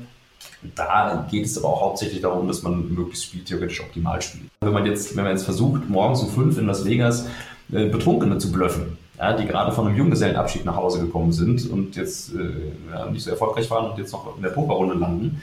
Da 0.75 1.27
geht 1.31 1.47
es 1.47 1.57
aber 1.57 1.69
auch 1.69 1.81
hauptsächlich 1.83 2.21
darum, 2.21 2.49
dass 2.49 2.63
man 2.63 2.93
möglichst 2.93 3.27
spieltheoretisch 3.27 3.81
optimal 3.81 4.21
spielt. 4.21 4.51
Wenn 4.61 4.73
man 4.73 4.87
jetzt, 4.87 5.17
wenn 5.17 5.25
man 5.25 5.33
jetzt 5.33 5.45
versucht, 5.45 5.89
morgens 5.89 6.23
um 6.23 6.31
fünf 6.31 6.59
in 6.59 6.67
Las 6.67 6.85
Vegas 6.85 7.27
äh, 7.73 7.87
Betrunkene 7.87 8.39
zu 8.39 8.51
blöffen, 8.51 8.99
ja, 9.19 9.37
die 9.37 9.47
gerade 9.47 9.73
von 9.73 9.87
einem 9.87 9.97
Junggesellenabschied 9.97 10.65
nach 10.65 10.77
Hause 10.77 11.01
gekommen 11.01 11.33
sind 11.33 11.69
und 11.71 11.97
jetzt 11.97 12.35
äh, 12.35 12.73
ja, 12.93 13.07
nicht 13.07 13.23
so 13.23 13.31
erfolgreich 13.31 13.71
waren 13.71 13.91
und 13.91 13.99
jetzt 13.99 14.13
noch 14.13 14.37
in 14.37 14.43
der 14.43 14.51
Pokerrunde 14.51 14.95
landen, 14.95 15.43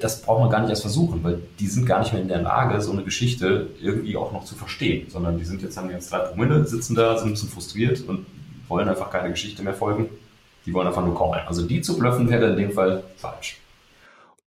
das 0.00 0.22
braucht 0.22 0.40
man 0.40 0.50
gar 0.50 0.60
nicht 0.60 0.70
erst 0.70 0.82
versuchen, 0.82 1.22
weil 1.22 1.40
die 1.58 1.66
sind 1.66 1.86
gar 1.86 2.00
nicht 2.00 2.12
mehr 2.12 2.22
in 2.22 2.28
der 2.28 2.42
Lage, 2.42 2.80
so 2.80 2.92
eine 2.92 3.02
Geschichte 3.02 3.68
irgendwie 3.80 4.16
auch 4.16 4.32
noch 4.32 4.44
zu 4.44 4.54
verstehen, 4.54 5.08
sondern 5.08 5.38
die 5.38 5.44
sind 5.44 5.62
jetzt, 5.62 5.76
haben 5.76 5.90
jetzt 5.90 6.10
drei 6.10 6.18
Promille, 6.18 6.64
sitzen 6.66 6.94
da, 6.94 7.16
sind 7.16 7.28
ein 7.28 7.32
bisschen 7.32 7.48
frustriert 7.48 8.02
und 8.06 8.26
wollen 8.68 8.88
einfach 8.88 9.10
keine 9.10 9.30
Geschichte 9.30 9.62
mehr 9.62 9.74
folgen. 9.74 10.08
Die 10.64 10.74
wollen 10.74 10.88
einfach 10.88 11.04
nur 11.04 11.16
callen. 11.16 11.46
Also 11.46 11.62
die 11.62 11.80
zu 11.80 11.96
bluffen 11.96 12.28
wäre 12.28 12.50
in 12.50 12.56
dem 12.56 12.72
Fall 12.72 13.04
falsch. 13.16 13.58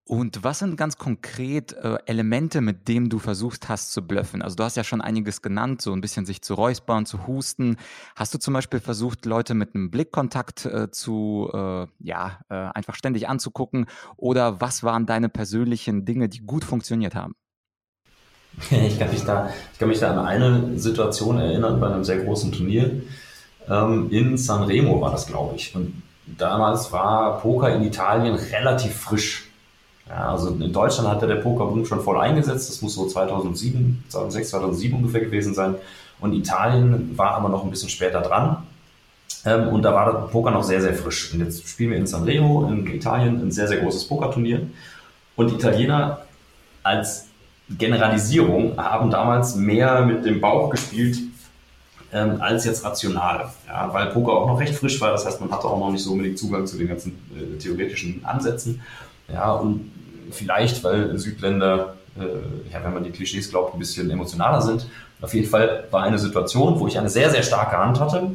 Und 0.10 0.44
was 0.44 0.58
sind 0.58 0.76
ganz 0.76 0.98
konkret 0.98 1.74
äh, 1.74 2.00
Elemente, 2.08 2.62
mit 2.62 2.88
denen 2.88 3.10
du 3.10 3.20
versucht 3.20 3.70
hast 3.70 3.92
zu 3.92 4.02
bluffen? 4.02 4.42
Also 4.42 4.56
du 4.56 4.64
hast 4.64 4.76
ja 4.76 4.84
schon 4.84 5.02
einiges 5.02 5.44
genannt, 5.44 5.84
so 5.84 5.94
ein 5.94 6.02
bisschen 6.02 6.26
sich 6.26 6.42
zu 6.42 6.56
räuspern, 6.56 7.06
zu 7.06 7.28
husten. 7.28 7.78
Hast 8.16 8.34
du 8.34 8.40
zum 8.40 8.56
Beispiel 8.56 8.80
versucht, 8.80 9.28
Leute 9.28 9.54
mit 9.54 9.76
einem 9.76 9.92
Blickkontakt 9.92 10.66
äh, 10.66 10.90
zu, 10.90 11.52
äh, 11.54 11.86
ja, 12.00 12.40
äh, 12.50 12.56
einfach 12.56 12.96
ständig 12.96 13.30
anzugucken? 13.30 13.86
Oder 14.18 14.60
was 14.60 14.82
waren 14.82 15.06
deine 15.06 15.30
persönlichen 15.30 16.06
Dinge, 16.06 16.28
die 16.28 16.40
gut 16.40 16.64
funktioniert 16.64 17.14
haben? 17.14 17.36
Ich 18.72 18.98
kann 18.98 19.12
mich 19.12 19.24
da, 19.24 19.52
ich 19.74 19.78
kann 19.78 19.90
mich 19.90 20.00
da 20.00 20.10
an 20.10 20.26
eine 20.26 20.80
Situation 20.80 21.38
erinnern 21.38 21.80
bei 21.80 21.86
einem 21.86 22.04
sehr 22.04 22.24
großen 22.24 22.52
Turnier. 22.52 23.04
Ähm, 23.68 24.10
in 24.10 24.38
Sanremo 24.38 25.00
war 25.02 25.12
das, 25.12 25.28
glaube 25.28 25.56
ich. 25.56 25.76
Und 25.76 26.02
damals 26.26 26.92
war 26.92 27.40
Poker 27.42 27.76
in 27.76 27.84
Italien 27.84 28.34
relativ 28.34 28.96
frisch 28.96 29.49
ja, 30.10 30.32
also 30.32 30.50
in 30.50 30.74
Deutschland 30.74 31.08
hat 31.08 31.22
der 31.22 31.36
Pokerboom 31.36 31.86
schon 31.86 32.02
voll 32.02 32.20
eingesetzt. 32.20 32.68
Das 32.70 32.82
muss 32.82 32.96
so 32.96 33.06
2007, 33.08 34.04
2006, 34.10 34.50
2007 34.50 34.98
ungefähr 34.98 35.22
gewesen 35.22 35.54
sein. 35.54 35.76
Und 36.20 36.34
Italien 36.34 37.16
war 37.16 37.36
aber 37.36 37.48
noch 37.48 37.64
ein 37.64 37.70
bisschen 37.70 37.90
später 37.90 38.22
dran. 38.22 38.64
Ähm, 39.46 39.68
und 39.70 39.84
da 39.84 39.94
war 39.94 40.12
der 40.12 40.20
Poker 40.28 40.50
noch 40.50 40.64
sehr, 40.64 40.82
sehr 40.82 40.96
frisch. 40.96 41.32
Und 41.34 41.42
jetzt 41.42 41.68
spielen 41.68 41.92
wir 41.92 41.98
in 41.98 42.08
Sanremo 42.08 42.68
in 42.68 42.88
Italien 42.88 43.40
ein 43.40 43.52
sehr, 43.52 43.68
sehr 43.68 43.78
großes 43.78 44.06
Pokerturnier. 44.06 44.62
Und 45.36 45.52
Italiener 45.52 46.22
als 46.82 47.28
Generalisierung 47.70 48.78
haben 48.78 49.12
damals 49.12 49.56
mehr 49.56 50.02
mit 50.02 50.26
dem 50.26 50.42
Bauch 50.42 50.72
gespielt 50.72 51.20
ähm, 52.12 52.42
als 52.42 52.66
jetzt 52.66 52.84
rational. 52.84 53.52
Ja, 53.68 53.94
weil 53.94 54.08
Poker 54.08 54.32
auch 54.32 54.48
noch 54.48 54.60
recht 54.60 54.74
frisch 54.74 55.00
war. 55.00 55.12
Das 55.12 55.28
heißt, 55.28 55.40
man 55.40 55.52
hatte 55.52 55.68
auch 55.68 55.80
noch 55.80 55.92
nicht 55.92 56.04
so 56.04 56.14
unbedingt 56.14 56.40
Zugang 56.40 56.66
zu 56.66 56.80
den 56.80 56.88
ganzen 56.88 57.12
äh, 57.38 57.60
theoretischen 57.60 58.26
Ansätzen. 58.26 58.82
Ja, 59.32 59.52
und 59.52 59.92
vielleicht, 60.32 60.84
weil 60.84 61.18
Südländer, 61.18 61.96
äh, 62.18 62.72
ja, 62.72 62.84
wenn 62.84 62.94
man 62.94 63.04
die 63.04 63.12
Klischees 63.12 63.50
glaubt, 63.50 63.74
ein 63.74 63.80
bisschen 63.80 64.10
emotionaler 64.10 64.62
sind. 64.62 64.86
Auf 65.22 65.34
jeden 65.34 65.50
Fall 65.50 65.86
war 65.92 66.04
eine 66.04 66.18
Situation, 66.18 66.80
wo 66.80 66.88
ich 66.88 66.98
eine 66.98 67.10
sehr, 67.10 67.30
sehr 67.30 67.44
starke 67.44 67.78
Hand 67.78 68.00
hatte 68.00 68.32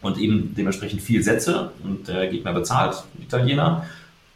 und 0.00 0.18
eben 0.18 0.54
dementsprechend 0.56 1.02
viel 1.02 1.22
setze 1.22 1.70
und 1.82 2.08
der 2.08 2.28
Gegner 2.28 2.52
bezahlt, 2.52 3.04
Italiener. 3.20 3.86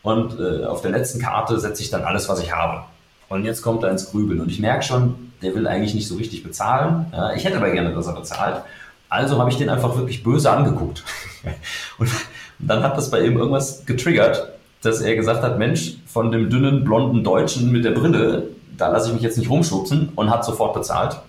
Und 0.03 0.38
äh, 0.38 0.65
auf 0.65 0.81
der 0.83 0.91
letzten 0.91 1.21
Karte 1.21 1.59
setze 1.59 1.83
ich 1.83 1.91
dann 1.91 2.03
alles, 2.03 2.29
was 2.29 2.43
ich 2.43 2.55
habe. 2.55 2.85
Und 3.29 3.45
jetzt 3.45 3.62
kommt 3.62 3.83
er 3.83 3.91
ins 3.91 4.11
Grübeln. 4.11 4.41
Und 4.41 4.50
ich 4.50 4.61
merke 4.61 4.83
schon, 4.83 5.33
der 5.43 5.55
will 5.55 5.67
eigentlich 5.67 5.95
nicht 5.95 6.09
so 6.09 6.17
richtig 6.17 6.43
bezahlen. 6.43 7.07
Ja, 7.12 7.35
ich 7.35 7.45
hätte 7.45 7.57
aber 7.57 7.71
gerne, 7.71 7.93
dass 7.93 8.07
er 8.07 8.15
bezahlt. 8.15 8.62
Also 9.09 9.38
habe 9.38 9.50
ich 9.50 9.57
den 9.57 9.69
einfach 9.69 9.97
wirklich 9.97 10.23
böse 10.23 10.50
angeguckt. 10.50 11.03
und 11.99 12.11
dann 12.59 12.83
hat 12.83 12.97
das 12.97 13.11
bei 13.11 13.21
ihm 13.21 13.37
irgendwas 13.37 13.85
getriggert 13.87 14.58
dass 14.82 15.00
er 15.00 15.14
gesagt 15.16 15.42
hat, 15.42 15.58
Mensch, 15.58 15.97
von 16.06 16.30
dem 16.30 16.50
dünnen, 16.50 16.85
blonden 16.85 17.25
Deutschen 17.25 17.73
mit 17.73 17.85
der 17.85 17.92
Brille, 17.92 18.49
da 18.76 18.88
lasse 18.88 19.08
ich 19.08 19.14
mich 19.14 19.23
jetzt 19.23 19.38
nicht 19.38 19.50
rumschubsen 19.50 20.11
und 20.14 20.30
hat 20.30 20.44
sofort 20.44 20.75
bezahlt. 20.75 21.20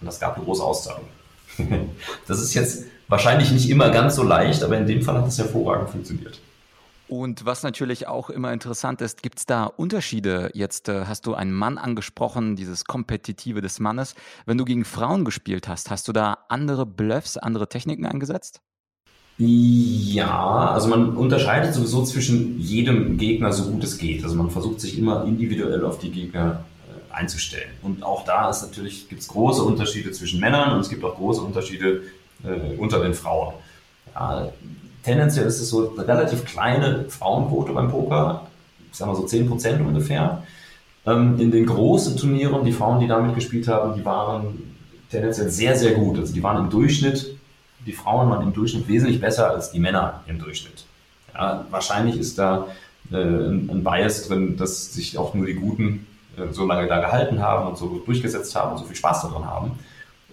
Und 0.00 0.06
das 0.06 0.20
gab 0.20 0.36
eine 0.36 0.44
große 0.44 0.62
Auszahlung. 0.62 1.04
das 2.26 2.40
ist 2.40 2.54
jetzt 2.54 2.84
wahrscheinlich 3.08 3.50
nicht 3.52 3.68
immer 3.68 3.90
ganz 3.90 4.16
so 4.16 4.22
leicht, 4.22 4.62
aber 4.62 4.76
in 4.76 4.86
dem 4.86 5.02
Fall 5.02 5.18
hat 5.18 5.28
es 5.28 5.38
hervorragend 5.38 5.90
funktioniert. 5.90 6.40
Und 7.08 7.44
was 7.46 7.62
natürlich 7.62 8.08
auch 8.08 8.30
immer 8.30 8.52
interessant 8.52 9.00
ist, 9.00 9.22
gibt 9.22 9.38
es 9.38 9.46
da 9.46 9.64
Unterschiede? 9.64 10.50
Jetzt 10.54 10.88
äh, 10.88 11.04
hast 11.06 11.26
du 11.26 11.34
einen 11.34 11.52
Mann 11.52 11.78
angesprochen, 11.78 12.56
dieses 12.56 12.84
Kompetitive 12.84 13.60
des 13.60 13.78
Mannes. 13.78 14.16
Wenn 14.44 14.58
du 14.58 14.64
gegen 14.64 14.84
Frauen 14.84 15.24
gespielt 15.24 15.68
hast, 15.68 15.90
hast 15.90 16.08
du 16.08 16.12
da 16.12 16.38
andere 16.48 16.84
Bluffs, 16.84 17.36
andere 17.36 17.68
Techniken 17.68 18.06
eingesetzt? 18.06 18.60
Ja, 19.38 20.70
also 20.70 20.88
man 20.88 21.14
unterscheidet 21.14 21.74
sowieso 21.74 22.04
zwischen 22.04 22.58
jedem 22.58 23.18
Gegner 23.18 23.52
so 23.52 23.70
gut 23.70 23.84
es 23.84 23.98
geht. 23.98 24.24
Also 24.24 24.34
man 24.34 24.50
versucht 24.50 24.80
sich 24.80 24.98
immer 24.98 25.24
individuell 25.24 25.84
auf 25.84 25.98
die 25.98 26.10
Gegner 26.10 26.64
äh, 26.88 27.14
einzustellen. 27.14 27.68
Und 27.82 28.02
auch 28.02 28.24
da 28.24 28.48
ist 28.48 28.62
natürlich, 28.62 29.10
gibt 29.10 29.20
es 29.20 29.28
große 29.28 29.62
Unterschiede 29.62 30.10
zwischen 30.12 30.40
Männern 30.40 30.72
und 30.72 30.80
es 30.80 30.88
gibt 30.88 31.04
auch 31.04 31.16
große 31.16 31.42
Unterschiede 31.42 32.02
äh, 32.44 32.76
unter 32.78 33.00
den 33.00 33.12
Frauen. 33.12 33.54
Ja, 34.14 34.48
tendenziell 35.02 35.46
ist 35.46 35.60
es 35.60 35.68
so 35.68 35.92
eine 35.92 36.08
relativ 36.08 36.46
kleine 36.46 37.04
Frauenquote 37.10 37.72
beim 37.72 37.90
Poker, 37.90 38.46
ich 38.90 38.96
sag 38.96 39.06
mal 39.06 39.16
so 39.16 39.26
10% 39.26 39.86
ungefähr. 39.86 40.44
Ähm, 41.04 41.38
in 41.38 41.50
den 41.50 41.66
großen 41.66 42.16
Turnieren, 42.16 42.64
die 42.64 42.72
Frauen, 42.72 43.00
die 43.00 43.06
damit 43.06 43.34
gespielt 43.34 43.68
haben, 43.68 43.94
die 43.94 44.04
waren 44.04 44.76
tendenziell 45.10 45.50
sehr, 45.50 45.76
sehr 45.76 45.92
gut. 45.92 46.18
Also 46.18 46.32
die 46.32 46.42
waren 46.42 46.64
im 46.64 46.70
Durchschnitt 46.70 47.35
die 47.86 47.92
Frauen 47.92 48.28
waren 48.28 48.42
im 48.42 48.52
Durchschnitt 48.52 48.88
wesentlich 48.88 49.20
besser 49.20 49.50
als 49.50 49.70
die 49.70 49.78
Männer 49.78 50.22
im 50.26 50.38
Durchschnitt. 50.38 50.84
Ja, 51.32 51.64
wahrscheinlich 51.70 52.18
ist 52.18 52.38
da 52.38 52.66
äh, 53.12 53.16
ein, 53.16 53.84
Bias 53.84 54.26
drin, 54.26 54.56
dass 54.56 54.92
sich 54.92 55.16
auch 55.16 55.34
nur 55.34 55.46
die 55.46 55.54
Guten 55.54 56.06
äh, 56.36 56.52
so 56.52 56.66
lange 56.66 56.88
da 56.88 57.00
gehalten 57.00 57.40
haben 57.40 57.68
und 57.68 57.78
so 57.78 58.02
durchgesetzt 58.04 58.54
haben 58.56 58.72
und 58.72 58.78
so 58.78 58.84
viel 58.84 58.96
Spaß 58.96 59.22
daran 59.22 59.46
haben. 59.46 59.78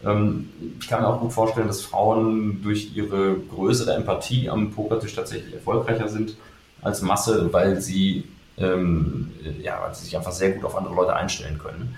Ähm, 0.03 0.50
ich 0.79 0.88
kann 0.88 1.01
mir 1.01 1.07
auch 1.07 1.19
gut 1.19 1.31
vorstellen, 1.31 1.67
dass 1.67 1.81
Frauen 1.81 2.62
durch 2.63 2.95
ihre 2.95 3.36
größere 3.36 3.93
Empathie 3.93 4.50
am 4.50 4.72
Pokertisch 4.72 5.15
tatsächlich 5.15 5.53
erfolgreicher 5.53 6.07
sind 6.07 6.36
als 6.81 7.01
Masse, 7.01 7.53
weil 7.53 7.79
sie, 7.79 8.24
ähm, 8.57 9.31
ja, 9.62 9.79
weil 9.81 9.93
sie 9.93 10.05
sich 10.05 10.17
einfach 10.17 10.31
sehr 10.31 10.51
gut 10.51 10.65
auf 10.65 10.75
andere 10.75 10.95
Leute 10.95 11.15
einstellen 11.15 11.60
können. 11.60 11.95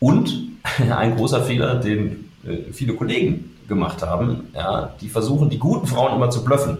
Und 0.00 0.50
ein 0.90 1.16
großer 1.16 1.42
Fehler, 1.42 1.76
den 1.76 2.30
äh, 2.44 2.72
viele 2.72 2.94
Kollegen 2.94 3.54
gemacht 3.68 4.02
haben, 4.02 4.48
ja, 4.54 4.94
die 5.00 5.08
versuchen, 5.08 5.50
die 5.50 5.58
guten 5.58 5.86
Frauen 5.86 6.16
immer 6.16 6.30
zu 6.30 6.42
blöffen. 6.42 6.78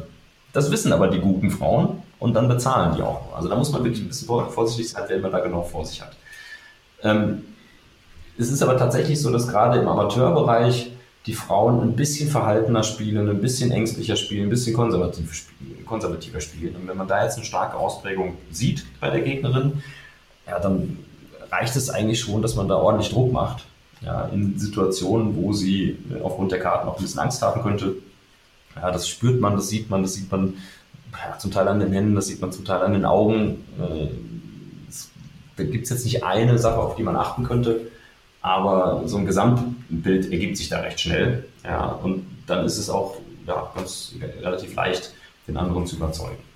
Das 0.52 0.70
wissen 0.70 0.92
aber 0.92 1.08
die 1.08 1.20
guten 1.20 1.50
Frauen 1.50 2.02
und 2.18 2.34
dann 2.34 2.48
bezahlen 2.48 2.96
die 2.96 3.02
auch. 3.02 3.34
Also 3.34 3.48
da 3.48 3.56
muss 3.56 3.70
man 3.70 3.84
wirklich 3.84 4.02
ein 4.02 4.08
bisschen 4.08 4.26
vorsichtig 4.26 4.88
sein, 4.88 5.04
wer 5.06 5.18
man 5.20 5.30
da 5.30 5.40
genau 5.40 5.62
vor 5.62 5.84
sich 5.84 6.00
hat. 6.00 6.16
Ähm, 7.02 7.44
es 8.38 8.50
ist 8.50 8.62
aber 8.62 8.76
tatsächlich 8.76 9.20
so, 9.20 9.30
dass 9.30 9.46
gerade 9.46 9.78
im 9.78 9.86
Amateurbereich 9.86 10.92
die 11.26 11.34
Frauen 11.34 11.82
ein 11.82 11.94
bisschen 11.96 12.30
verhaltener 12.30 12.82
spielen, 12.82 13.28
ein 13.28 13.40
bisschen 13.40 13.70
ängstlicher 13.70 14.16
spielen, 14.16 14.46
ein 14.46 14.50
bisschen 14.50 14.74
konservativ 14.74 15.34
spielen, 15.34 15.84
konservativer 15.84 16.40
spielen. 16.40 16.74
Und 16.76 16.88
wenn 16.88 16.96
man 16.96 17.06
da 17.06 17.22
jetzt 17.22 17.36
eine 17.36 17.44
starke 17.44 17.76
Ausprägung 17.76 18.36
sieht 18.50 18.86
bei 19.00 19.10
der 19.10 19.20
Gegnerin, 19.20 19.82
ja, 20.46 20.58
dann 20.58 20.98
reicht 21.50 21.76
es 21.76 21.90
eigentlich 21.90 22.20
schon, 22.20 22.40
dass 22.40 22.54
man 22.54 22.68
da 22.68 22.76
ordentlich 22.76 23.10
Druck 23.10 23.32
macht 23.32 23.67
ja, 24.00 24.26
in 24.26 24.58
Situationen, 24.58 25.36
wo 25.36 25.52
sie 25.52 25.96
äh, 26.10 26.20
aufgrund 26.22 26.52
der 26.52 26.60
Karten 26.60 26.88
auch 26.88 26.96
ein 26.96 27.02
bisschen 27.02 27.20
Angst 27.20 27.42
haben 27.42 27.62
könnte. 27.62 27.96
Ja, 28.76 28.90
das 28.90 29.08
spürt 29.08 29.40
man, 29.40 29.56
das 29.56 29.68
sieht 29.68 29.90
man, 29.90 30.02
das 30.02 30.14
sieht 30.14 30.30
man 30.30 30.54
ja, 31.12 31.38
zum 31.38 31.50
Teil 31.50 31.68
an 31.68 31.80
den 31.80 31.92
Händen, 31.92 32.14
das 32.14 32.26
sieht 32.26 32.40
man 32.40 32.52
zum 32.52 32.64
Teil 32.64 32.82
an 32.82 32.92
den 32.92 33.04
Augen. 33.04 33.64
Äh, 33.80 34.08
es, 34.88 35.10
da 35.56 35.64
gibt 35.64 35.84
es 35.84 35.90
jetzt 35.90 36.04
nicht 36.04 36.22
eine 36.24 36.58
Sache, 36.58 36.78
auf 36.78 36.96
die 36.96 37.02
man 37.02 37.16
achten 37.16 37.44
könnte, 37.44 37.80
aber 38.40 39.02
so 39.06 39.18
ein 39.18 39.26
Gesamtbild 39.26 40.30
ergibt 40.30 40.56
sich 40.56 40.68
da 40.68 40.80
recht 40.80 41.00
schnell. 41.00 41.44
Ja, 41.64 41.86
und 41.86 42.26
dann 42.46 42.64
ist 42.64 42.78
es 42.78 42.88
auch 42.88 43.16
ja, 43.46 43.70
ganz 43.74 44.14
relativ 44.40 44.74
leicht, 44.74 45.12
den 45.48 45.56
anderen 45.56 45.86
zu 45.86 45.96
überzeugen. 45.96 46.47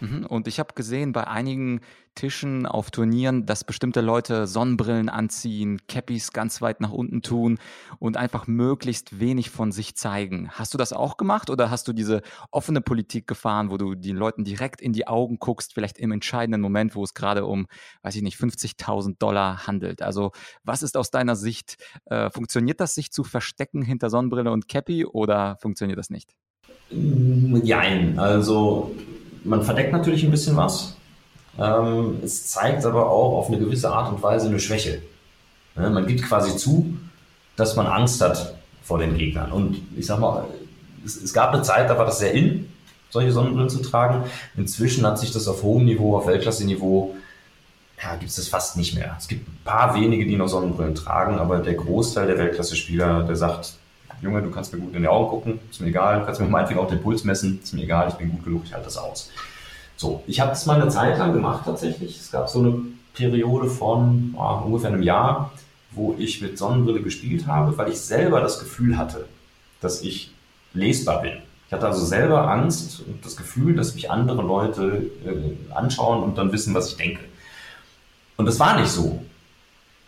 Mhm, 0.00 0.26
und 0.26 0.46
ich 0.46 0.58
habe 0.58 0.74
gesehen 0.74 1.12
bei 1.12 1.26
einigen 1.26 1.80
Tischen 2.14 2.66
auf 2.66 2.90
Turnieren, 2.90 3.46
dass 3.46 3.62
bestimmte 3.62 4.00
Leute 4.00 4.46
Sonnenbrillen 4.46 5.08
anziehen, 5.08 5.80
Cappies 5.86 6.32
ganz 6.32 6.60
weit 6.60 6.80
nach 6.80 6.90
unten 6.90 7.22
tun 7.22 7.58
und 8.00 8.16
einfach 8.16 8.46
möglichst 8.46 9.20
wenig 9.20 9.50
von 9.50 9.70
sich 9.70 9.96
zeigen. 9.96 10.50
Hast 10.50 10.74
du 10.74 10.78
das 10.78 10.92
auch 10.92 11.16
gemacht 11.16 11.48
oder 11.48 11.70
hast 11.70 11.86
du 11.86 11.92
diese 11.92 12.22
offene 12.50 12.80
Politik 12.80 13.26
gefahren, 13.26 13.70
wo 13.70 13.76
du 13.76 13.94
den 13.94 14.16
Leuten 14.16 14.44
direkt 14.44 14.80
in 14.80 14.92
die 14.92 15.06
Augen 15.06 15.38
guckst, 15.38 15.74
vielleicht 15.74 15.98
im 15.98 16.10
entscheidenden 16.10 16.60
Moment, 16.60 16.96
wo 16.96 17.04
es 17.04 17.14
gerade 17.14 17.46
um, 17.46 17.66
weiß 18.02 18.16
ich 18.16 18.22
nicht, 18.22 18.36
50.000 18.36 19.16
Dollar 19.18 19.66
handelt? 19.66 20.02
Also 20.02 20.32
was 20.64 20.82
ist 20.82 20.96
aus 20.96 21.10
deiner 21.10 21.36
Sicht, 21.36 21.76
äh, 22.06 22.30
funktioniert 22.30 22.80
das, 22.80 22.94
sich 22.94 23.12
zu 23.12 23.22
verstecken 23.22 23.82
hinter 23.82 24.10
Sonnenbrille 24.10 24.50
und 24.50 24.68
Cappy 24.68 25.04
oder 25.04 25.56
funktioniert 25.60 25.98
das 25.98 26.10
nicht? 26.10 26.34
Nein, 26.90 28.18
also 28.18 28.94
man 29.44 29.62
verdeckt 29.62 29.92
natürlich 29.92 30.24
ein 30.24 30.30
bisschen 30.30 30.56
was. 30.56 30.96
Ähm, 31.58 32.18
es 32.22 32.46
zeigt 32.46 32.84
aber 32.84 33.10
auch 33.10 33.38
auf 33.38 33.48
eine 33.48 33.58
gewisse 33.58 33.90
Art 33.90 34.12
und 34.12 34.22
Weise 34.22 34.48
eine 34.48 34.60
Schwäche. 34.60 35.02
Ja, 35.76 35.90
man 35.90 36.06
gibt 36.06 36.22
quasi 36.22 36.56
zu, 36.56 36.96
dass 37.56 37.76
man 37.76 37.86
Angst 37.86 38.20
hat 38.20 38.54
vor 38.82 38.98
den 38.98 39.16
Gegnern. 39.16 39.52
Und 39.52 39.80
ich 39.96 40.06
sag 40.06 40.20
mal, 40.20 40.44
es, 41.04 41.16
es 41.16 41.32
gab 41.32 41.52
eine 41.52 41.62
Zeit, 41.62 41.90
da 41.90 41.98
war 41.98 42.06
das 42.06 42.18
sehr 42.18 42.32
in, 42.32 42.68
solche 43.10 43.32
Sonnenbrillen 43.32 43.70
zu 43.70 43.82
tragen. 43.82 44.24
Inzwischen 44.56 45.06
hat 45.06 45.18
sich 45.18 45.32
das 45.32 45.48
auf 45.48 45.62
hohem 45.62 45.84
Niveau, 45.84 46.16
auf 46.16 46.26
Weltklasse-Niveau, 46.26 47.16
ja, 48.02 48.14
gibt 48.14 48.30
es 48.30 48.36
das 48.36 48.48
fast 48.48 48.76
nicht 48.76 48.94
mehr. 48.94 49.16
Es 49.18 49.26
gibt 49.26 49.48
ein 49.48 49.58
paar 49.64 49.94
wenige, 49.94 50.24
die 50.24 50.36
noch 50.36 50.46
Sonnenbrillen 50.46 50.94
tragen, 50.94 51.38
aber 51.38 51.58
der 51.58 51.74
Großteil 51.74 52.28
der 52.28 52.38
Weltklasse-Spieler, 52.38 53.24
der 53.24 53.36
sagt, 53.36 53.77
Junge, 54.20 54.42
du 54.42 54.50
kannst 54.50 54.72
mir 54.72 54.80
gut 54.80 54.94
in 54.94 55.02
die 55.02 55.08
Augen 55.08 55.28
gucken, 55.28 55.60
ist 55.70 55.80
mir 55.80 55.88
egal, 55.88 56.20
du 56.20 56.26
kannst 56.26 56.40
mir 56.40 56.48
meinetwegen 56.48 56.80
auch 56.80 56.88
den 56.88 57.00
Puls 57.00 57.24
messen, 57.24 57.60
ist 57.62 57.72
mir 57.72 57.82
egal, 57.82 58.08
ich 58.08 58.14
bin 58.14 58.30
gut 58.30 58.44
genug, 58.44 58.62
ich 58.64 58.72
halte 58.72 58.86
das 58.86 58.96
aus. 58.96 59.30
So, 59.96 60.22
ich 60.26 60.40
habe 60.40 60.50
das 60.50 60.66
mal 60.66 60.80
eine 60.80 60.90
Zeit 60.90 61.18
lang 61.18 61.32
gemacht 61.32 61.62
tatsächlich. 61.64 62.18
Es 62.18 62.30
gab 62.30 62.48
so 62.48 62.60
eine 62.60 62.80
Periode 63.14 63.68
von 63.68 64.34
oh, 64.36 64.62
ungefähr 64.64 64.90
einem 64.90 65.02
Jahr, 65.02 65.50
wo 65.90 66.14
ich 66.18 66.40
mit 66.40 66.56
Sonnenbrille 66.56 67.02
gespielt 67.02 67.46
habe, 67.46 67.76
weil 67.76 67.88
ich 67.90 68.00
selber 68.00 68.40
das 68.40 68.60
Gefühl 68.60 68.96
hatte, 68.96 69.26
dass 69.80 70.02
ich 70.02 70.32
lesbar 70.72 71.22
bin. 71.22 71.32
Ich 71.66 71.72
hatte 71.72 71.86
also 71.86 72.04
selber 72.04 72.48
Angst 72.50 73.02
und 73.06 73.24
das 73.24 73.36
Gefühl, 73.36 73.74
dass 73.74 73.94
mich 73.94 74.10
andere 74.10 74.42
Leute 74.42 75.10
äh, 75.24 75.74
anschauen 75.74 76.22
und 76.22 76.38
dann 76.38 76.52
wissen, 76.52 76.74
was 76.74 76.88
ich 76.88 76.96
denke. 76.96 77.24
Und 78.36 78.46
das 78.46 78.58
war 78.58 78.80
nicht 78.80 78.90
so. 78.90 79.22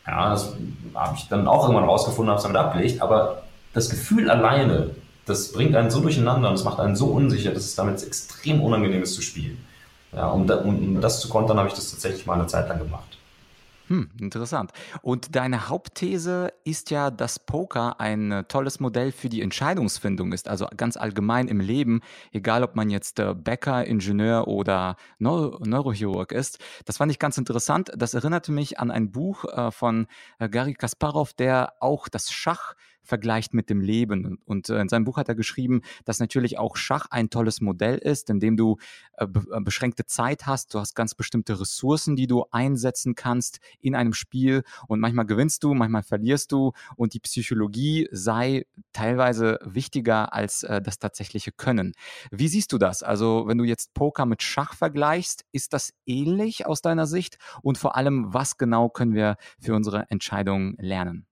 Ja, 0.06 0.30
das 0.30 0.54
habe 0.94 1.16
ich 1.16 1.28
dann 1.28 1.46
auch 1.46 1.64
irgendwann 1.64 1.88
rausgefunden, 1.88 2.30
habe 2.30 2.38
es 2.38 2.44
damit 2.44 2.56
abgelegt, 2.56 3.02
aber 3.02 3.39
das 3.72 3.90
Gefühl 3.90 4.30
alleine, 4.30 4.90
das 5.26 5.52
bringt 5.52 5.76
einen 5.76 5.90
so 5.90 6.00
durcheinander 6.00 6.48
und 6.48 6.54
es 6.54 6.64
macht 6.64 6.80
einen 6.80 6.96
so 6.96 7.06
unsicher, 7.06 7.52
dass 7.52 7.64
es 7.64 7.74
damit 7.74 8.02
extrem 8.02 8.60
unangenehm 8.60 9.02
ist 9.02 9.14
zu 9.14 9.22
spielen. 9.22 9.58
Ja, 10.12 10.28
um, 10.28 10.46
da, 10.46 10.56
um 10.56 11.00
das 11.00 11.20
zu 11.20 11.28
kontern, 11.28 11.58
habe 11.58 11.68
ich 11.68 11.74
das 11.74 11.90
tatsächlich 11.90 12.26
mal 12.26 12.34
eine 12.34 12.46
Zeit 12.48 12.68
lang 12.68 12.78
gemacht. 12.78 13.16
Hm, 13.90 14.08
interessant. 14.20 14.70
Und 15.02 15.34
deine 15.34 15.68
Hauptthese 15.68 16.52
ist 16.62 16.92
ja, 16.92 17.10
dass 17.10 17.40
Poker 17.40 18.00
ein 18.00 18.30
äh, 18.30 18.44
tolles 18.44 18.78
Modell 18.78 19.10
für 19.10 19.28
die 19.28 19.42
Entscheidungsfindung 19.42 20.32
ist, 20.32 20.46
also 20.46 20.68
ganz 20.76 20.96
allgemein 20.96 21.48
im 21.48 21.58
Leben, 21.58 22.00
egal 22.30 22.62
ob 22.62 22.76
man 22.76 22.88
jetzt 22.88 23.18
äh, 23.18 23.34
Bäcker, 23.34 23.84
Ingenieur 23.84 24.46
oder 24.46 24.94
Neuro 25.18 25.58
Neurochirurg 25.64 26.30
ist. 26.30 26.60
Das 26.84 26.98
fand 26.98 27.10
ich 27.10 27.18
ganz 27.18 27.36
interessant. 27.36 27.90
Das 27.96 28.14
erinnerte 28.14 28.52
mich 28.52 28.78
an 28.78 28.92
ein 28.92 29.10
Buch 29.10 29.44
äh, 29.44 29.72
von 29.72 30.06
Gary 30.38 30.74
Kasparov, 30.74 31.32
der 31.32 31.74
auch 31.80 32.08
das 32.08 32.30
Schach 32.30 32.74
vergleicht 33.10 33.52
mit 33.52 33.68
dem 33.68 33.80
Leben. 33.80 34.38
Und 34.46 34.70
äh, 34.70 34.80
in 34.80 34.88
seinem 34.88 35.04
Buch 35.04 35.18
hat 35.18 35.28
er 35.28 35.34
geschrieben, 35.34 35.82
dass 36.06 36.20
natürlich 36.20 36.58
auch 36.58 36.76
Schach 36.76 37.06
ein 37.10 37.28
tolles 37.28 37.60
Modell 37.60 37.98
ist, 37.98 38.30
in 38.30 38.40
dem 38.40 38.56
du 38.56 38.78
äh, 39.18 39.24
äh, 39.24 39.60
beschränkte 39.60 40.06
Zeit 40.06 40.46
hast, 40.46 40.72
du 40.72 40.78
hast 40.78 40.94
ganz 40.94 41.14
bestimmte 41.14 41.60
Ressourcen, 41.60 42.16
die 42.16 42.26
du 42.26 42.44
einsetzen 42.52 43.14
kannst 43.14 43.60
in 43.80 43.94
einem 43.94 44.14
Spiel 44.14 44.62
und 44.86 45.00
manchmal 45.00 45.26
gewinnst 45.26 45.62
du, 45.64 45.74
manchmal 45.74 46.04
verlierst 46.04 46.52
du 46.52 46.72
und 46.96 47.12
die 47.14 47.20
Psychologie 47.20 48.08
sei 48.12 48.64
teilweise 48.92 49.58
wichtiger 49.64 50.32
als 50.32 50.60
das 50.60 50.98
tatsächliche 50.98 51.50
Können. 51.50 51.92
Wie 52.30 52.46
siehst 52.48 52.72
du 52.72 52.78
das? 52.78 53.02
Also 53.02 53.44
wenn 53.46 53.58
du 53.58 53.64
jetzt 53.64 53.92
Poker 53.94 54.24
mit 54.24 54.42
Schach 54.42 54.74
vergleichst, 54.74 55.44
ist 55.52 55.72
das 55.72 55.92
ähnlich 56.06 56.66
aus 56.66 56.80
deiner 56.80 57.06
Sicht? 57.06 57.38
Und 57.62 57.78
vor 57.78 57.96
allem, 57.96 58.32
was 58.32 58.56
genau 58.56 58.88
können 58.88 59.14
wir 59.14 59.36
für 59.58 59.74
unsere 59.74 60.08
Entscheidungen 60.10 60.76
lernen? 60.78 61.26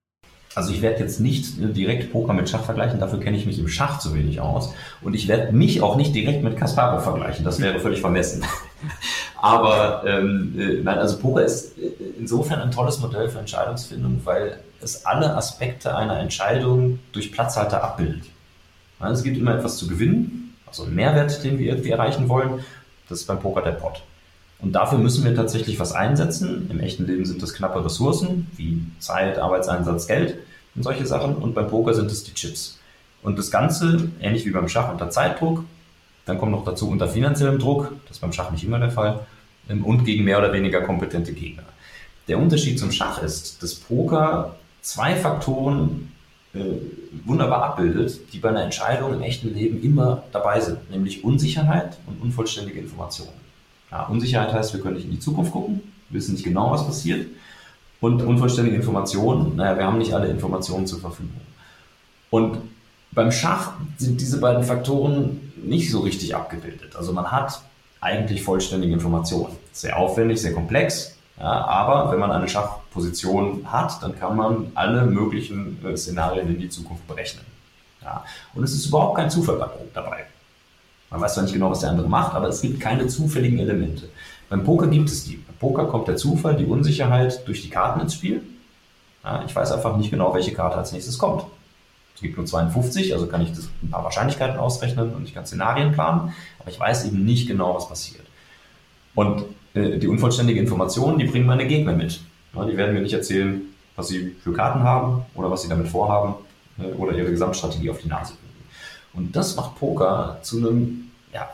Also 0.54 0.72
ich 0.72 0.82
werde 0.82 1.00
jetzt 1.00 1.20
nicht 1.20 1.54
direkt 1.58 2.10
Poker 2.10 2.32
mit 2.32 2.48
Schach 2.48 2.64
vergleichen, 2.64 2.98
dafür 2.98 3.20
kenne 3.20 3.36
ich 3.36 3.46
mich 3.46 3.58
im 3.58 3.68
Schach 3.68 3.98
zu 3.98 4.14
wenig 4.14 4.40
aus. 4.40 4.72
Und 5.02 5.14
ich 5.14 5.28
werde 5.28 5.52
mich 5.52 5.82
auch 5.82 5.96
nicht 5.96 6.14
direkt 6.14 6.42
mit 6.42 6.56
Kasparov 6.56 7.04
vergleichen, 7.04 7.44
das 7.44 7.60
wäre 7.60 7.78
völlig 7.78 8.00
vermessen. 8.00 8.44
Aber 9.40 10.02
ähm, 10.06 10.54
äh, 10.58 10.82
nein, 10.82 10.98
also 10.98 11.18
Poker 11.18 11.44
ist 11.44 11.78
äh, 11.78 11.92
insofern 12.18 12.60
ein 12.60 12.70
tolles 12.70 12.98
Modell 12.98 13.28
für 13.28 13.38
Entscheidungsfindung, 13.38 14.22
weil 14.24 14.58
es 14.80 15.06
alle 15.06 15.36
Aspekte 15.36 15.96
einer 15.96 16.18
Entscheidung 16.18 16.98
durch 17.12 17.30
Platzhalter 17.30 17.82
abbildet. 17.82 18.24
Es 19.00 19.22
gibt 19.22 19.36
immer 19.36 19.54
etwas 19.54 19.76
zu 19.76 19.86
gewinnen, 19.86 20.56
also 20.66 20.84
einen 20.84 20.94
Mehrwert, 20.94 21.44
den 21.44 21.58
wir 21.58 21.68
irgendwie 21.68 21.90
erreichen 21.90 22.28
wollen. 22.28 22.64
Das 23.08 23.20
ist 23.20 23.26
beim 23.26 23.38
Poker 23.38 23.62
der 23.62 23.72
Pot. 23.72 24.02
Und 24.60 24.72
dafür 24.72 24.98
müssen 24.98 25.24
wir 25.24 25.34
tatsächlich 25.36 25.78
was 25.78 25.92
einsetzen. 25.92 26.68
Im 26.70 26.80
echten 26.80 27.06
Leben 27.06 27.24
sind 27.24 27.42
das 27.42 27.54
knappe 27.54 27.84
Ressourcen 27.84 28.48
wie 28.56 28.82
Zeit, 28.98 29.38
Arbeitseinsatz, 29.38 30.08
Geld 30.08 30.34
und 30.78 30.84
solche 30.84 31.06
Sachen. 31.06 31.34
Und 31.34 31.54
beim 31.54 31.68
Poker 31.68 31.92
sind 31.92 32.10
es 32.10 32.24
die 32.24 32.32
Chips. 32.32 32.78
Und 33.22 33.38
das 33.38 33.50
Ganze, 33.50 34.10
ähnlich 34.20 34.46
wie 34.46 34.50
beim 34.50 34.68
Schach 34.68 34.90
unter 34.90 35.10
Zeitdruck, 35.10 35.64
dann 36.24 36.38
kommt 36.38 36.52
noch 36.52 36.64
dazu 36.64 36.88
unter 36.88 37.08
finanziellem 37.08 37.58
Druck, 37.58 37.92
das 38.06 38.18
ist 38.18 38.20
beim 38.20 38.32
Schach 38.32 38.50
nicht 38.52 38.62
immer 38.62 38.78
der 38.78 38.90
Fall, 38.90 39.26
ähm, 39.68 39.84
und 39.84 40.04
gegen 40.04 40.24
mehr 40.24 40.38
oder 40.38 40.52
weniger 40.52 40.82
kompetente 40.82 41.32
Gegner. 41.32 41.64
Der 42.28 42.38
Unterschied 42.38 42.78
zum 42.78 42.92
Schach 42.92 43.22
ist, 43.22 43.62
dass 43.62 43.74
Poker 43.74 44.56
zwei 44.82 45.16
Faktoren 45.16 46.12
äh, 46.54 46.60
wunderbar 47.24 47.64
abbildet, 47.64 48.32
die 48.32 48.38
bei 48.38 48.50
einer 48.50 48.62
Entscheidung 48.62 49.12
im 49.14 49.22
echten 49.22 49.52
Leben 49.52 49.82
immer 49.82 50.22
dabei 50.30 50.60
sind, 50.60 50.90
nämlich 50.90 51.24
Unsicherheit 51.24 51.98
und 52.06 52.22
unvollständige 52.22 52.78
Informationen. 52.78 53.32
Ja, 53.90 54.04
Unsicherheit 54.06 54.52
heißt, 54.52 54.74
wir 54.74 54.80
können 54.80 54.96
nicht 54.96 55.06
in 55.06 55.12
die 55.12 55.18
Zukunft 55.18 55.50
gucken, 55.50 55.80
wissen 56.10 56.34
nicht 56.34 56.44
genau, 56.44 56.70
was 56.70 56.86
passiert. 56.86 57.26
Und 58.00 58.22
unvollständige 58.22 58.76
Informationen, 58.76 59.56
naja, 59.56 59.76
wir 59.76 59.84
haben 59.84 59.98
nicht 59.98 60.12
alle 60.12 60.28
Informationen 60.28 60.86
zur 60.86 61.00
Verfügung. 61.00 61.40
Und 62.30 62.58
beim 63.10 63.32
Schach 63.32 63.72
sind 63.96 64.20
diese 64.20 64.38
beiden 64.38 64.62
Faktoren 64.62 65.52
nicht 65.56 65.90
so 65.90 66.00
richtig 66.00 66.36
abgebildet. 66.36 66.94
Also 66.94 67.12
man 67.12 67.32
hat 67.32 67.62
eigentlich 68.00 68.42
vollständige 68.42 68.92
Informationen. 68.92 69.56
Sehr 69.72 69.96
aufwendig, 69.96 70.40
sehr 70.40 70.52
komplex, 70.52 71.18
ja, 71.38 71.64
aber 71.66 72.10
wenn 72.10 72.18
man 72.18 72.32
eine 72.32 72.48
Schachposition 72.48 73.64
hat, 73.70 74.02
dann 74.02 74.18
kann 74.18 74.36
man 74.36 74.72
alle 74.74 75.04
möglichen 75.04 75.84
äh, 75.86 75.96
Szenarien 75.96 76.48
in 76.48 76.58
die 76.58 76.68
Zukunft 76.68 77.06
berechnen. 77.06 77.44
Ja. 78.02 78.24
Und 78.54 78.64
es 78.64 78.74
ist 78.74 78.86
überhaupt 78.86 79.16
kein 79.16 79.30
Zufall 79.30 79.58
dabei. 79.94 80.24
Man 81.10 81.20
weiß 81.20 81.34
zwar 81.34 81.44
nicht 81.44 81.52
genau, 81.52 81.70
was 81.70 81.80
der 81.80 81.90
andere 81.90 82.08
macht, 82.08 82.34
aber 82.34 82.48
es 82.48 82.60
gibt 82.60 82.80
keine 82.80 83.06
zufälligen 83.06 83.58
Elemente. 83.60 84.08
Beim 84.48 84.64
Poker 84.64 84.86
gibt 84.86 85.08
es 85.08 85.24
die. 85.24 85.36
Beim 85.36 85.56
Poker 85.56 85.86
kommt 85.86 86.08
der 86.08 86.16
Zufall, 86.16 86.56
die 86.56 86.64
Unsicherheit 86.64 87.46
durch 87.46 87.62
die 87.62 87.70
Karten 87.70 88.00
ins 88.00 88.14
Spiel. 88.14 88.42
Ja, 89.24 89.44
ich 89.46 89.54
weiß 89.54 89.72
einfach 89.72 89.96
nicht 89.96 90.10
genau, 90.10 90.32
welche 90.34 90.52
Karte 90.52 90.76
als 90.76 90.92
nächstes 90.92 91.18
kommt. 91.18 91.44
Es 92.14 92.22
gibt 92.22 92.36
nur 92.36 92.46
52, 92.46 93.12
also 93.12 93.28
kann 93.28 93.42
ich 93.42 93.50
das 93.50 93.68
ein 93.82 93.90
paar 93.90 94.02
Wahrscheinlichkeiten 94.02 94.58
ausrechnen 94.58 95.14
und 95.14 95.24
ich 95.24 95.34
kann 95.34 95.46
Szenarien 95.46 95.92
planen, 95.92 96.32
aber 96.58 96.68
ich 96.68 96.80
weiß 96.80 97.04
eben 97.04 97.24
nicht 97.24 97.46
genau, 97.46 97.76
was 97.76 97.88
passiert. 97.88 98.24
Und 99.14 99.44
äh, 99.74 99.98
die 99.98 100.08
unvollständige 100.08 100.58
Information, 100.58 101.18
die 101.18 101.26
bringen 101.26 101.46
meine 101.46 101.66
Gegner 101.66 101.92
mit. 101.92 102.20
Ja, 102.54 102.64
die 102.64 102.76
werden 102.76 102.94
mir 102.94 103.02
nicht 103.02 103.12
erzählen, 103.12 103.60
was 103.94 104.08
sie 104.08 104.34
für 104.42 104.52
Karten 104.52 104.82
haben 104.82 105.22
oder 105.34 105.50
was 105.50 105.62
sie 105.62 105.68
damit 105.68 105.88
vorhaben 105.88 106.34
äh, 106.78 106.92
oder 106.94 107.12
ihre 107.12 107.30
Gesamtstrategie 107.30 107.90
auf 107.90 107.98
die 107.98 108.08
Nase 108.08 108.32
bringen. 108.32 108.48
Und 109.12 109.36
das 109.36 109.54
macht 109.54 109.76
Poker 109.76 110.38
zu 110.42 110.58
einem 110.58 111.10
ja, 111.32 111.48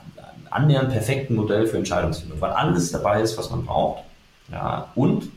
annähernd 0.55 0.91
perfekten 0.91 1.35
Modell 1.35 1.67
für 1.67 1.77
Entscheidungsfindung, 1.77 2.41
weil 2.41 2.53
alles 2.53 2.93
dabei 2.93 3.21
ist, 3.21 3.37
was 3.37 3.51
man 3.51 3.65
braucht. 3.65 4.05
Ja, 4.51 4.89
und 4.95 5.29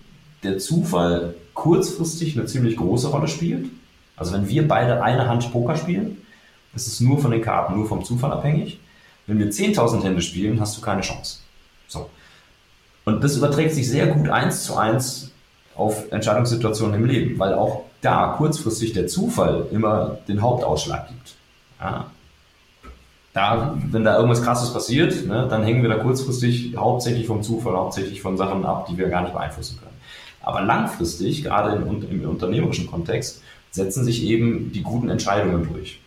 der 0.43 0.57
Zufall 0.59 1.35
kurzfristig 1.53 2.37
eine 2.37 2.45
ziemlich 2.45 2.77
große 2.77 3.07
Rolle 3.07 3.27
spielt. 3.27 3.67
Also 4.15 4.33
wenn 4.33 4.47
wir 4.47 4.67
beide 4.67 5.01
eine 5.01 5.27
Hand 5.27 5.51
Poker 5.51 5.75
spielen, 5.75 6.17
ist 6.75 6.87
es 6.87 6.99
nur 6.99 7.19
von 7.19 7.31
den 7.31 7.41
Karten, 7.41 7.75
nur 7.75 7.87
vom 7.87 8.03
Zufall 8.03 8.31
abhängig. 8.31 8.79
Wenn 9.25 9.39
wir 9.39 9.49
10.000 9.51 10.03
Hände 10.03 10.21
spielen, 10.21 10.59
hast 10.59 10.77
du 10.77 10.81
keine 10.81 11.01
Chance. 11.01 11.39
So. 11.87 12.09
Und 13.05 13.23
das 13.23 13.35
überträgt 13.35 13.73
sich 13.73 13.89
sehr 13.89 14.07
gut 14.07 14.29
eins 14.29 14.63
zu 14.63 14.75
eins 14.75 15.31
auf 15.75 16.11
Entscheidungssituationen 16.11 16.95
im 16.95 17.05
Leben, 17.05 17.39
weil 17.39 17.53
auch 17.53 17.83
da 18.01 18.35
kurzfristig 18.37 18.93
der 18.93 19.07
Zufall 19.07 19.67
immer 19.71 20.17
den 20.27 20.41
Hauptausschlag 20.41 21.07
gibt. 21.07 21.35
Ja, 21.79 22.11
da, 23.37 23.77
wenn 23.91 24.03
da 24.03 24.15
irgendwas 24.15 24.41
Krasses 24.41 24.73
passiert, 24.73 25.27
ne, 25.27 25.47
dann 25.47 25.63
hängen 25.63 25.83
wir 25.83 25.89
da 25.89 25.97
kurzfristig 25.97 26.75
hauptsächlich 26.75 27.27
vom 27.27 27.43
Zufall, 27.43 27.75
hauptsächlich 27.75 28.19
von 28.19 28.35
Sachen 28.35 28.65
ab, 28.65 28.87
die 28.89 28.97
wir 28.97 29.09
gar 29.09 29.21
nicht 29.21 29.33
beeinflussen 29.33 29.77
können. 29.77 29.95
Aber 30.41 30.61
langfristig, 30.61 31.43
gerade 31.43 31.75
im, 31.75 32.09
im 32.09 32.27
unternehmerischen 32.27 32.89
Kontext, 32.89 33.43
setzen 33.69 34.03
sich 34.03 34.23
eben 34.23 34.71
die 34.71 34.81
guten 34.81 35.09
Entscheidungen 35.09 35.67
durch. 35.71 35.99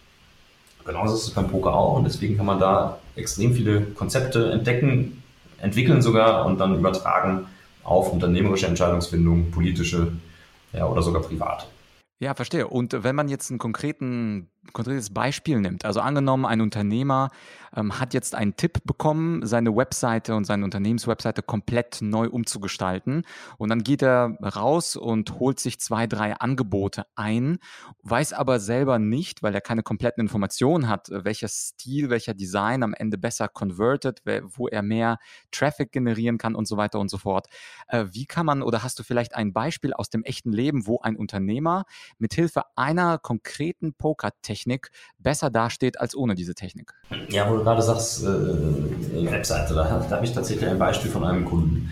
Genauso 0.84 1.14
ist 1.14 1.28
es 1.28 1.30
beim 1.30 1.48
Poker 1.48 1.72
auch 1.72 1.98
und 1.98 2.04
deswegen 2.04 2.36
kann 2.36 2.46
man 2.46 2.58
da 2.58 2.98
extrem 3.14 3.54
viele 3.54 3.82
Konzepte 3.82 4.50
entdecken, 4.50 5.22
entwickeln 5.60 6.02
sogar 6.02 6.46
und 6.46 6.58
dann 6.58 6.78
übertragen 6.78 7.46
auf 7.84 8.12
unternehmerische 8.12 8.66
Entscheidungsfindung, 8.66 9.52
politische 9.52 10.10
ja, 10.72 10.86
oder 10.86 11.02
sogar 11.02 11.22
private. 11.22 11.66
Ja, 12.22 12.34
verstehe. 12.34 12.68
Und 12.68 13.02
wenn 13.02 13.16
man 13.16 13.28
jetzt 13.28 13.48
ein 13.50 13.56
konkreten, 13.56 14.50
konkretes 14.74 15.08
Beispiel 15.08 15.58
nimmt, 15.58 15.86
also 15.86 16.00
angenommen, 16.00 16.44
ein 16.44 16.60
Unternehmer 16.60 17.30
ähm, 17.76 17.98
hat 17.98 18.14
jetzt 18.14 18.34
einen 18.34 18.56
Tipp 18.56 18.78
bekommen, 18.84 19.46
seine 19.46 19.74
Webseite 19.74 20.34
und 20.34 20.44
seine 20.44 20.64
Unternehmenswebseite 20.64 21.42
komplett 21.42 21.98
neu 22.00 22.28
umzugestalten. 22.28 23.24
Und 23.58 23.68
dann 23.70 23.82
geht 23.82 24.02
er 24.02 24.36
raus 24.40 24.96
und 24.96 25.38
holt 25.38 25.60
sich 25.60 25.80
zwei, 25.80 26.06
drei 26.06 26.34
Angebote 26.34 27.04
ein, 27.14 27.58
weiß 28.02 28.32
aber 28.32 28.60
selber 28.60 28.98
nicht, 28.98 29.42
weil 29.42 29.54
er 29.54 29.60
keine 29.60 29.82
kompletten 29.82 30.20
Informationen 30.20 30.88
hat, 30.88 31.08
welcher 31.10 31.48
Stil, 31.48 32.10
welcher 32.10 32.34
Design 32.34 32.82
am 32.82 32.94
Ende 32.94 33.18
besser 33.18 33.48
convertet, 33.48 34.22
wo 34.42 34.68
er 34.68 34.82
mehr 34.82 35.18
Traffic 35.50 35.92
generieren 35.92 36.38
kann 36.38 36.54
und 36.54 36.66
so 36.66 36.76
weiter 36.76 36.98
und 36.98 37.10
so 37.10 37.18
fort. 37.18 37.46
Äh, 37.88 38.06
wie 38.12 38.26
kann 38.26 38.46
man 38.46 38.62
oder 38.62 38.82
hast 38.82 38.98
du 38.98 39.02
vielleicht 39.02 39.34
ein 39.34 39.52
Beispiel 39.52 39.92
aus 39.92 40.10
dem 40.10 40.22
echten 40.24 40.52
Leben, 40.52 40.86
wo 40.86 41.00
ein 41.00 41.16
Unternehmer 41.16 41.84
mithilfe 42.18 42.62
einer 42.76 43.18
konkreten 43.18 43.94
Pokertechnik 43.94 44.90
besser 45.18 45.50
dasteht 45.50 46.00
als 46.00 46.16
ohne 46.16 46.34
diese 46.34 46.54
Technik? 46.54 46.92
Ja, 47.28 47.48
du 47.60 47.64
gerade 47.64 47.82
sagst, 47.82 48.24
äh, 48.24 48.28
äh 48.28 49.30
Webseite, 49.30 49.74
da, 49.74 49.84
da 50.08 50.16
habe 50.16 50.24
ich 50.24 50.32
tatsächlich 50.32 50.68
ein 50.68 50.78
Beispiel 50.78 51.10
von 51.10 51.24
einem 51.24 51.44
Kunden. 51.44 51.90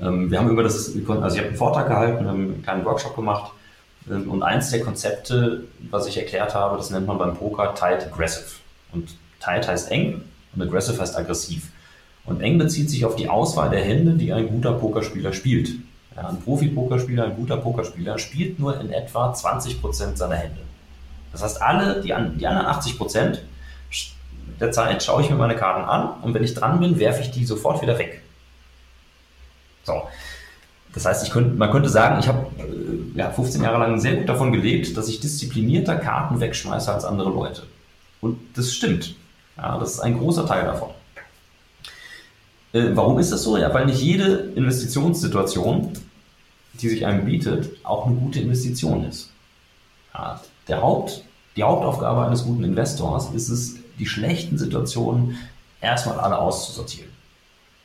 Ähm, 0.00 0.30
wir 0.30 0.38
haben 0.38 0.50
über 0.50 0.62
das, 0.62 0.88
also 0.88 0.96
ich 1.08 1.38
habe 1.38 1.48
einen 1.48 1.56
Vortrag 1.56 1.88
gehalten, 1.88 2.26
einen 2.26 2.62
kleinen 2.62 2.84
Workshop 2.84 3.16
gemacht 3.16 3.52
ähm, 4.10 4.30
und 4.30 4.42
eins 4.42 4.70
der 4.70 4.80
Konzepte, 4.80 5.64
was 5.90 6.06
ich 6.06 6.18
erklärt 6.18 6.54
habe, 6.54 6.76
das 6.76 6.90
nennt 6.90 7.06
man 7.06 7.18
beim 7.18 7.34
Poker 7.34 7.74
Tight 7.74 8.06
Aggressive. 8.06 8.46
Und 8.92 9.14
Tight 9.40 9.68
heißt 9.68 9.90
eng 9.90 10.22
und 10.54 10.62
Aggressive 10.62 11.00
heißt 11.00 11.16
aggressiv. 11.16 11.70
Und 12.24 12.40
eng 12.40 12.58
bezieht 12.58 12.90
sich 12.90 13.04
auf 13.04 13.16
die 13.16 13.28
Auswahl 13.28 13.70
der 13.70 13.84
Hände, 13.84 14.12
die 14.12 14.32
ein 14.32 14.48
guter 14.48 14.72
Pokerspieler 14.72 15.32
spielt. 15.32 15.70
Ja, 16.16 16.28
ein 16.28 16.40
Profi-Pokerspieler, 16.40 17.24
ein 17.24 17.36
guter 17.36 17.56
Pokerspieler 17.56 18.18
spielt 18.18 18.58
nur 18.58 18.80
in 18.80 18.90
etwa 18.90 19.32
20% 19.32 20.16
seiner 20.16 20.36
Hände. 20.36 20.60
Das 21.32 21.42
heißt, 21.42 21.60
alle, 21.60 22.00
die, 22.00 22.14
die 22.38 22.46
anderen 22.46 22.66
80% 22.66 23.38
der 24.60 24.72
Zeit 24.72 25.02
schaue 25.02 25.22
ich 25.22 25.30
mir 25.30 25.36
meine 25.36 25.56
Karten 25.56 25.88
an 25.88 26.20
und 26.22 26.34
wenn 26.34 26.44
ich 26.44 26.54
dran 26.54 26.80
bin, 26.80 26.98
werfe 26.98 27.22
ich 27.22 27.30
die 27.30 27.44
sofort 27.44 27.82
wieder 27.82 27.98
weg. 27.98 28.22
So. 29.84 30.02
Das 30.94 31.04
heißt, 31.04 31.26
ich 31.26 31.32
könnte, 31.32 31.56
man 31.56 31.70
könnte 31.72 31.88
sagen, 31.88 32.20
ich 32.20 32.28
habe 32.28 32.46
äh, 32.58 33.18
ja, 33.18 33.30
15 33.30 33.62
Jahre 33.62 33.78
lang 33.78 33.98
sehr 33.98 34.14
gut 34.14 34.28
davon 34.28 34.52
gelebt, 34.52 34.96
dass 34.96 35.08
ich 35.08 35.18
disziplinierter 35.20 35.96
Karten 35.96 36.40
wegschmeiße 36.40 36.92
als 36.92 37.04
andere 37.04 37.30
Leute. 37.30 37.64
Und 38.20 38.38
das 38.56 38.72
stimmt. 38.72 39.16
Ja, 39.56 39.78
das 39.78 39.94
ist 39.94 40.00
ein 40.00 40.18
großer 40.18 40.46
Teil 40.46 40.64
davon. 40.64 40.90
Äh, 42.72 42.90
warum 42.94 43.18
ist 43.18 43.32
das 43.32 43.42
so? 43.42 43.56
Ja, 43.56 43.74
weil 43.74 43.86
nicht 43.86 44.00
jede 44.00 44.52
Investitionssituation, 44.54 45.92
die 46.74 46.88
sich 46.88 47.04
einem 47.04 47.24
bietet, 47.24 47.70
auch 47.84 48.06
eine 48.06 48.14
gute 48.14 48.40
Investition 48.40 49.04
ist. 49.04 49.30
Ja, 50.12 50.40
der 50.68 50.80
Haupt, 50.80 51.24
die 51.56 51.64
Hauptaufgabe 51.64 52.24
eines 52.24 52.44
guten 52.44 52.62
Investors 52.62 53.30
ist 53.34 53.48
es, 53.48 53.76
die 53.98 54.06
schlechten 54.06 54.58
Situationen 54.58 55.38
erstmal 55.80 56.18
alle 56.20 56.38
auszusortieren. 56.38 57.10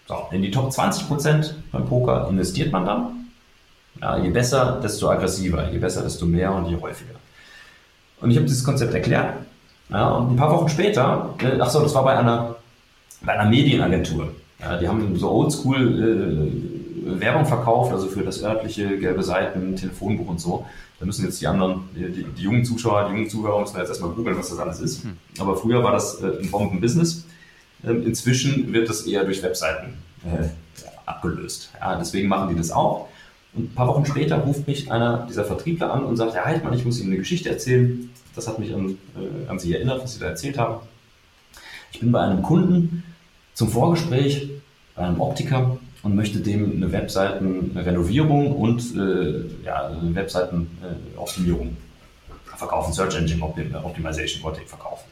So, 0.08 0.16
in 0.32 0.42
die 0.42 0.52
Top 0.52 0.72
20% 0.72 1.54
beim 1.72 1.86
Poker 1.86 2.28
investiert 2.30 2.72
man 2.72 2.86
dann. 2.86 3.28
Ja, 4.02 4.18
je 4.18 4.30
besser, 4.30 4.80
desto 4.82 5.10
aggressiver, 5.10 5.70
je 5.72 5.78
besser, 5.78 6.02
desto 6.02 6.26
mehr 6.26 6.54
und 6.54 6.68
je 6.68 6.78
häufiger. 6.80 7.16
Und 8.22 8.32
ich 8.32 8.38
habe 8.38 8.48
dieses 8.48 8.64
Konzept 8.64 8.94
erklärt. 8.94 9.36
Ja, 9.90 10.10
und 10.10 10.32
ein 10.32 10.36
paar 10.36 10.52
Wochen 10.52 10.70
später, 10.70 11.34
äh, 11.42 11.60
ach 11.60 11.70
so, 11.70 11.82
das 11.82 11.94
war 11.96 12.04
bei 12.04 12.18
einer, 12.18 12.56
bei 13.22 13.34
einer 13.34 13.50
Medienagentur. 13.50 14.34
Ja, 14.60 14.78
die 14.78 14.88
haben 14.88 15.16
so 15.18 15.30
oldschool 15.32 15.80
äh, 15.80 16.69
Werbung 17.20 17.46
verkauft, 17.46 17.92
also 17.92 18.08
für 18.08 18.24
das 18.24 18.44
örtliche 18.44 18.98
gelbe 18.98 19.24
Seiten, 19.24 19.76
Telefonbuch 19.76 20.28
und 20.28 20.40
so. 20.40 20.66
Da 21.00 21.06
müssen 21.06 21.24
jetzt 21.24 21.40
die 21.42 21.48
anderen, 21.48 21.84
die, 21.96 22.26
die, 22.38 22.42
jungen 22.42 22.66
Zuschauer, 22.66 23.08
die 23.10 23.16
jungen 23.16 23.30
Zuhörer 23.30 23.62
müssen 23.62 23.78
jetzt 23.78 23.90
erstmal 23.90 24.12
googeln, 24.12 24.38
was 24.38 24.50
das 24.50 24.60
alles 24.60 24.80
ist. 24.82 25.04
Hm. 25.04 25.18
Aber 25.40 25.56
früher 25.56 25.84
war 25.84 25.94
das 25.94 26.22
äh, 26.22 26.42
ein 26.42 26.52
Bombenbusiness. 26.52 27.26
Ähm, 27.86 28.06
inzwischen 28.06 28.74
wird 28.74 28.90
das 28.90 29.04
eher 29.04 29.24
durch 29.24 29.42
Webseiten 29.42 29.94
äh, 30.26 30.50
abgelöst. 31.06 31.72
Ja, 31.80 31.98
deswegen 31.98 32.28
machen 32.28 32.50
die 32.50 32.56
das 32.56 32.72
auch. 32.72 33.08
Und 33.54 33.72
ein 33.72 33.76
paar 33.76 33.88
Wochen 33.88 34.06
später 34.06 34.38
ruft 34.38 34.68
mich 34.68 34.92
einer 34.92 35.26
dieser 35.28 35.46
Vertriebler 35.46 35.92
an 35.92 36.04
und 36.04 36.18
sagt, 36.18 36.34
Herr 36.34 36.46
Heidmann, 36.46 36.74
ich 36.74 36.86
muss 36.86 37.00
Ihnen 37.00 37.10
eine 37.10 37.18
Geschichte 37.18 37.50
erzählen. 37.50 38.10
Das 38.36 38.48
hat 38.48 38.60
mich 38.60 38.74
an, 38.74 38.98
äh, 39.16 39.50
an 39.50 39.58
Sie 39.58 39.74
erinnert, 39.74 40.04
was 40.04 40.14
Sie 40.14 40.20
da 40.20 40.28
erzählt 40.28 40.58
haben. 40.58 40.82
Ich 41.92 42.00
bin 42.00 42.12
bei 42.12 42.20
einem 42.20 42.44
Kunden 42.44 43.04
zum 43.54 43.70
Vorgespräch, 43.70 44.50
bei 44.96 45.04
einem 45.04 45.20
Optiker 45.20 45.78
und 46.04 46.16
möchte 46.16 46.40
dem 46.40 46.72
eine 46.78 46.92
Webseitenrenovierung 46.92 48.56
und 48.56 48.82
äh, 48.96 49.66
ja, 49.66 49.88
eine 49.88 50.16
Webseitenoptimierung 50.16 51.78
verkaufen, 52.56 52.94
Search 52.94 53.16
Engine 53.16 53.44
Optimization 53.44 54.44
wollte 54.44 54.62
ich 54.62 54.68
verkaufen. 54.68 55.06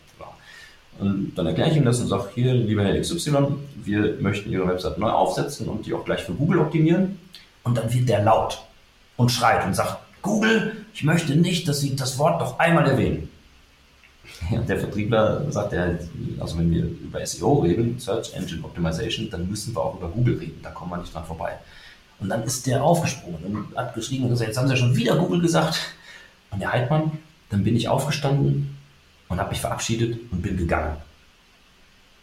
Und 1.00 1.34
dann 1.36 1.46
erkläre 1.46 1.70
ich 1.70 1.78
ihm 1.78 1.86
das 1.86 2.00
und 2.00 2.08
sage, 2.08 2.30
hier, 2.34 2.54
lieber 2.54 2.84
Herr 2.84 3.00
XY, 3.00 3.56
wir 3.76 4.18
möchten 4.20 4.52
Ihre 4.52 4.68
Website 4.68 4.98
neu 4.98 5.10
aufsetzen 5.10 5.68
und 5.68 5.86
die 5.86 5.94
auch 5.94 6.04
gleich 6.04 6.24
für 6.24 6.34
Google 6.34 6.60
optimieren. 6.60 7.20
Und 7.64 7.78
dann 7.78 7.94
wird 7.94 8.10
der 8.10 8.24
laut 8.24 8.64
und 9.16 9.32
schreit 9.32 9.66
und 9.66 9.76
sagt, 9.76 9.98
Google, 10.22 10.86
ich 10.94 11.04
möchte 11.04 11.36
nicht, 11.36 11.68
dass 11.68 11.82
Sie 11.82 11.96
das 11.96 12.18
Wort 12.18 12.42
doch 12.42 12.58
einmal 12.60 12.88
erwähnen. 12.88 13.30
Ja, 14.52 14.60
der 14.62 14.80
Vertriebler 14.80 15.52
sagt 15.52 15.74
ja, 15.74 15.90
also 16.40 16.58
wenn 16.58 16.72
wir 16.72 16.84
über 16.84 17.26
SEO 17.26 17.60
reden, 17.60 18.00
Search 18.00 18.34
Engine 18.34 18.64
Optimization, 18.64 19.30
dann 19.30 19.50
müssen 19.50 19.76
wir 19.76 19.82
auch 19.82 19.96
über 19.96 20.10
Google 20.10 20.38
reden, 20.38 20.60
da 20.62 20.70
kommen 20.70 20.92
wir 20.92 20.98
nicht 20.98 21.14
dran 21.14 21.26
vorbei. 21.26 21.54
Und 22.20 22.30
dann 22.30 22.44
ist 22.44 22.66
der 22.66 22.84
aufgesprungen 22.84 23.44
und 23.44 23.78
hat 23.78 23.94
geschrieben 23.94 24.26
und 24.26 24.32
gesagt, 24.32 24.50
jetzt 24.50 24.58
haben 24.58 24.68
sie 24.68 24.74
ja 24.74 24.80
schon 24.80 24.96
wieder 24.96 25.16
Google 25.16 25.42
gesagt. 25.42 25.80
Und 26.52 26.60
der 26.60 26.72
Heidmann, 26.72 27.12
dann 27.50 27.64
bin 27.64 27.76
ich 27.76 27.88
aufgestanden 27.90 28.78
und 29.30 29.40
habe 29.40 29.50
mich 29.50 29.62
verabschiedet 29.62 30.20
und 30.32 30.42
bin 30.42 30.58
gegangen. 30.58 30.98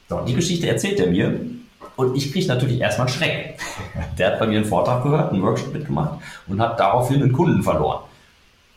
So, 0.08 0.20
die 0.20 0.34
Geschichte 0.34 0.68
erzählt 0.68 1.00
er 1.00 1.06
mir 1.06 1.40
und 1.96 2.16
ich 2.16 2.32
kriege 2.32 2.46
natürlich 2.46 2.80
erstmal 2.80 3.06
einen 3.06 3.16
Schreck. 3.16 3.58
Der 4.18 4.32
hat 4.32 4.38
bei 4.38 4.46
mir 4.46 4.58
einen 4.58 4.66
Vortrag 4.66 5.02
gehört, 5.02 5.32
einen 5.32 5.42
Workshop 5.42 5.72
mitgemacht 5.72 6.18
und 6.46 6.60
hat 6.60 6.78
daraufhin 6.78 7.22
einen 7.22 7.32
Kunden 7.32 7.62
verloren. 7.62 8.00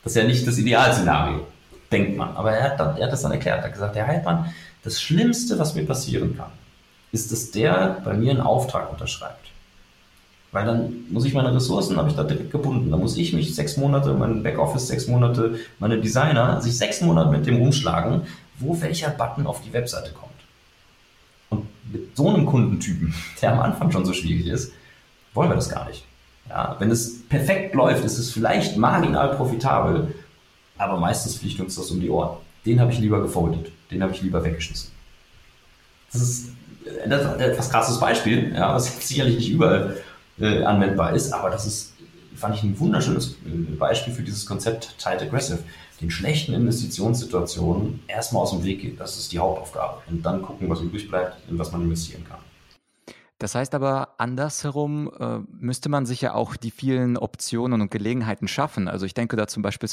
Das 0.02 0.12
ist 0.12 0.22
ja 0.22 0.26
nicht 0.26 0.46
das 0.46 0.58
Idealszenario, 0.58 1.46
denkt 1.90 2.16
man. 2.16 2.36
Aber 2.36 2.52
er 2.52 2.64
hat, 2.64 2.80
dann, 2.80 2.96
er 2.96 3.06
hat 3.06 3.12
das 3.12 3.22
dann 3.22 3.32
erklärt. 3.32 3.58
Er 3.58 3.64
hat 3.64 3.72
gesagt, 3.72 3.96
Herr 3.96 4.06
Heidmann, 4.06 4.52
das 4.84 5.00
Schlimmste, 5.00 5.58
was 5.58 5.74
mir 5.74 5.86
passieren 5.86 6.36
kann, 6.36 6.50
ist, 7.12 7.32
dass 7.32 7.50
der 7.50 8.00
bei 8.04 8.14
mir 8.14 8.30
einen 8.30 8.40
Auftrag 8.40 8.90
unterschreibt. 8.90 9.48
Weil 10.50 10.64
dann 10.64 11.04
muss 11.10 11.24
ich 11.24 11.34
meine 11.34 11.54
Ressourcen, 11.54 11.96
habe 11.96 12.08
ich 12.08 12.16
da 12.16 12.22
direkt 12.22 12.50
gebunden. 12.50 12.90
Da 12.90 12.96
muss 12.96 13.16
ich 13.16 13.32
mich 13.32 13.54
sechs 13.54 13.76
Monate, 13.76 14.14
mein 14.14 14.42
Backoffice 14.42 14.88
sechs 14.88 15.06
Monate, 15.06 15.58
meine 15.78 16.00
Designer 16.00 16.60
sich 16.62 16.76
sechs 16.76 17.00
Monate 17.02 17.30
mit 17.30 17.46
dem 17.46 17.56
rumschlagen, 17.56 18.22
wo 18.58 18.80
welcher 18.80 19.10
Button 19.10 19.46
auf 19.46 19.60
die 19.62 19.72
Webseite 19.72 20.12
kommt. 20.12 20.32
Und 21.50 21.66
mit 21.92 22.16
so 22.16 22.28
einem 22.28 22.46
Kundentypen, 22.46 23.14
der 23.42 23.52
am 23.52 23.60
Anfang 23.60 23.90
schon 23.90 24.06
so 24.06 24.12
schwierig 24.12 24.46
ist, 24.46 24.72
wollen 25.34 25.50
wir 25.50 25.56
das 25.56 25.68
gar 25.68 25.86
nicht. 25.86 26.04
Ja, 26.48 26.76
wenn 26.78 26.90
es 26.90 27.28
perfekt 27.28 27.74
läuft, 27.74 28.04
ist 28.04 28.16
es 28.16 28.30
vielleicht 28.30 28.78
marginal 28.78 29.36
profitabel, 29.36 30.14
aber 30.78 30.98
meistens 30.98 31.36
fliegt 31.36 31.60
uns 31.60 31.74
das 31.74 31.90
um 31.90 32.00
die 32.00 32.10
Ohren. 32.10 32.38
Den 32.64 32.80
habe 32.80 32.92
ich 32.92 32.98
lieber 32.98 33.20
gefoldet, 33.20 33.70
den 33.90 34.02
habe 34.02 34.12
ich 34.12 34.22
lieber 34.22 34.42
weggeschmissen. 34.42 34.90
Das 36.12 36.22
ist 36.22 36.48
ein 37.04 37.12
etwas 37.12 37.70
krasses 37.70 38.00
Beispiel, 38.00 38.54
ja, 38.54 38.74
was 38.74 39.06
sicherlich 39.06 39.36
nicht 39.36 39.50
überall 39.50 39.98
äh, 40.38 40.62
anwendbar 40.62 41.14
ist. 41.14 41.32
Aber 41.32 41.50
das 41.50 41.66
ist, 41.66 41.92
fand 42.34 42.54
ich 42.54 42.62
ein 42.62 42.78
wunderschönes 42.78 43.36
äh, 43.46 43.74
Beispiel 43.76 44.12
für 44.12 44.22
dieses 44.22 44.46
Konzept 44.46 44.94
Tight 44.98 45.22
Aggressive. 45.22 45.58
Den 46.00 46.10
schlechten 46.10 46.54
Investitionssituationen 46.54 48.00
erstmal 48.06 48.42
aus 48.42 48.50
dem 48.50 48.64
Weg 48.64 48.80
gehen. 48.80 48.96
Das 48.96 49.18
ist 49.18 49.32
die 49.32 49.38
Hauptaufgabe. 49.38 50.00
Und 50.08 50.24
dann 50.24 50.42
gucken, 50.42 50.70
was 50.70 50.80
übrig 50.80 51.08
bleibt, 51.08 51.36
in 51.48 51.58
was 51.58 51.72
man 51.72 51.82
investieren 51.82 52.24
kann. 52.24 52.38
Das 53.38 53.54
heißt 53.54 53.74
aber, 53.74 54.07
andersherum 54.18 55.10
äh, 55.18 55.38
müsste 55.48 55.88
man 55.88 56.04
sich 56.04 56.20
ja 56.20 56.34
auch 56.34 56.56
die 56.56 56.70
vielen 56.70 57.16
Optionen 57.16 57.80
und 57.80 57.90
Gelegenheiten 57.90 58.48
schaffen. 58.48 58.88
Also 58.88 59.06
ich 59.06 59.14
denke 59.14 59.36
da 59.36 59.46
zum 59.46 59.62
Beispiel, 59.62 59.88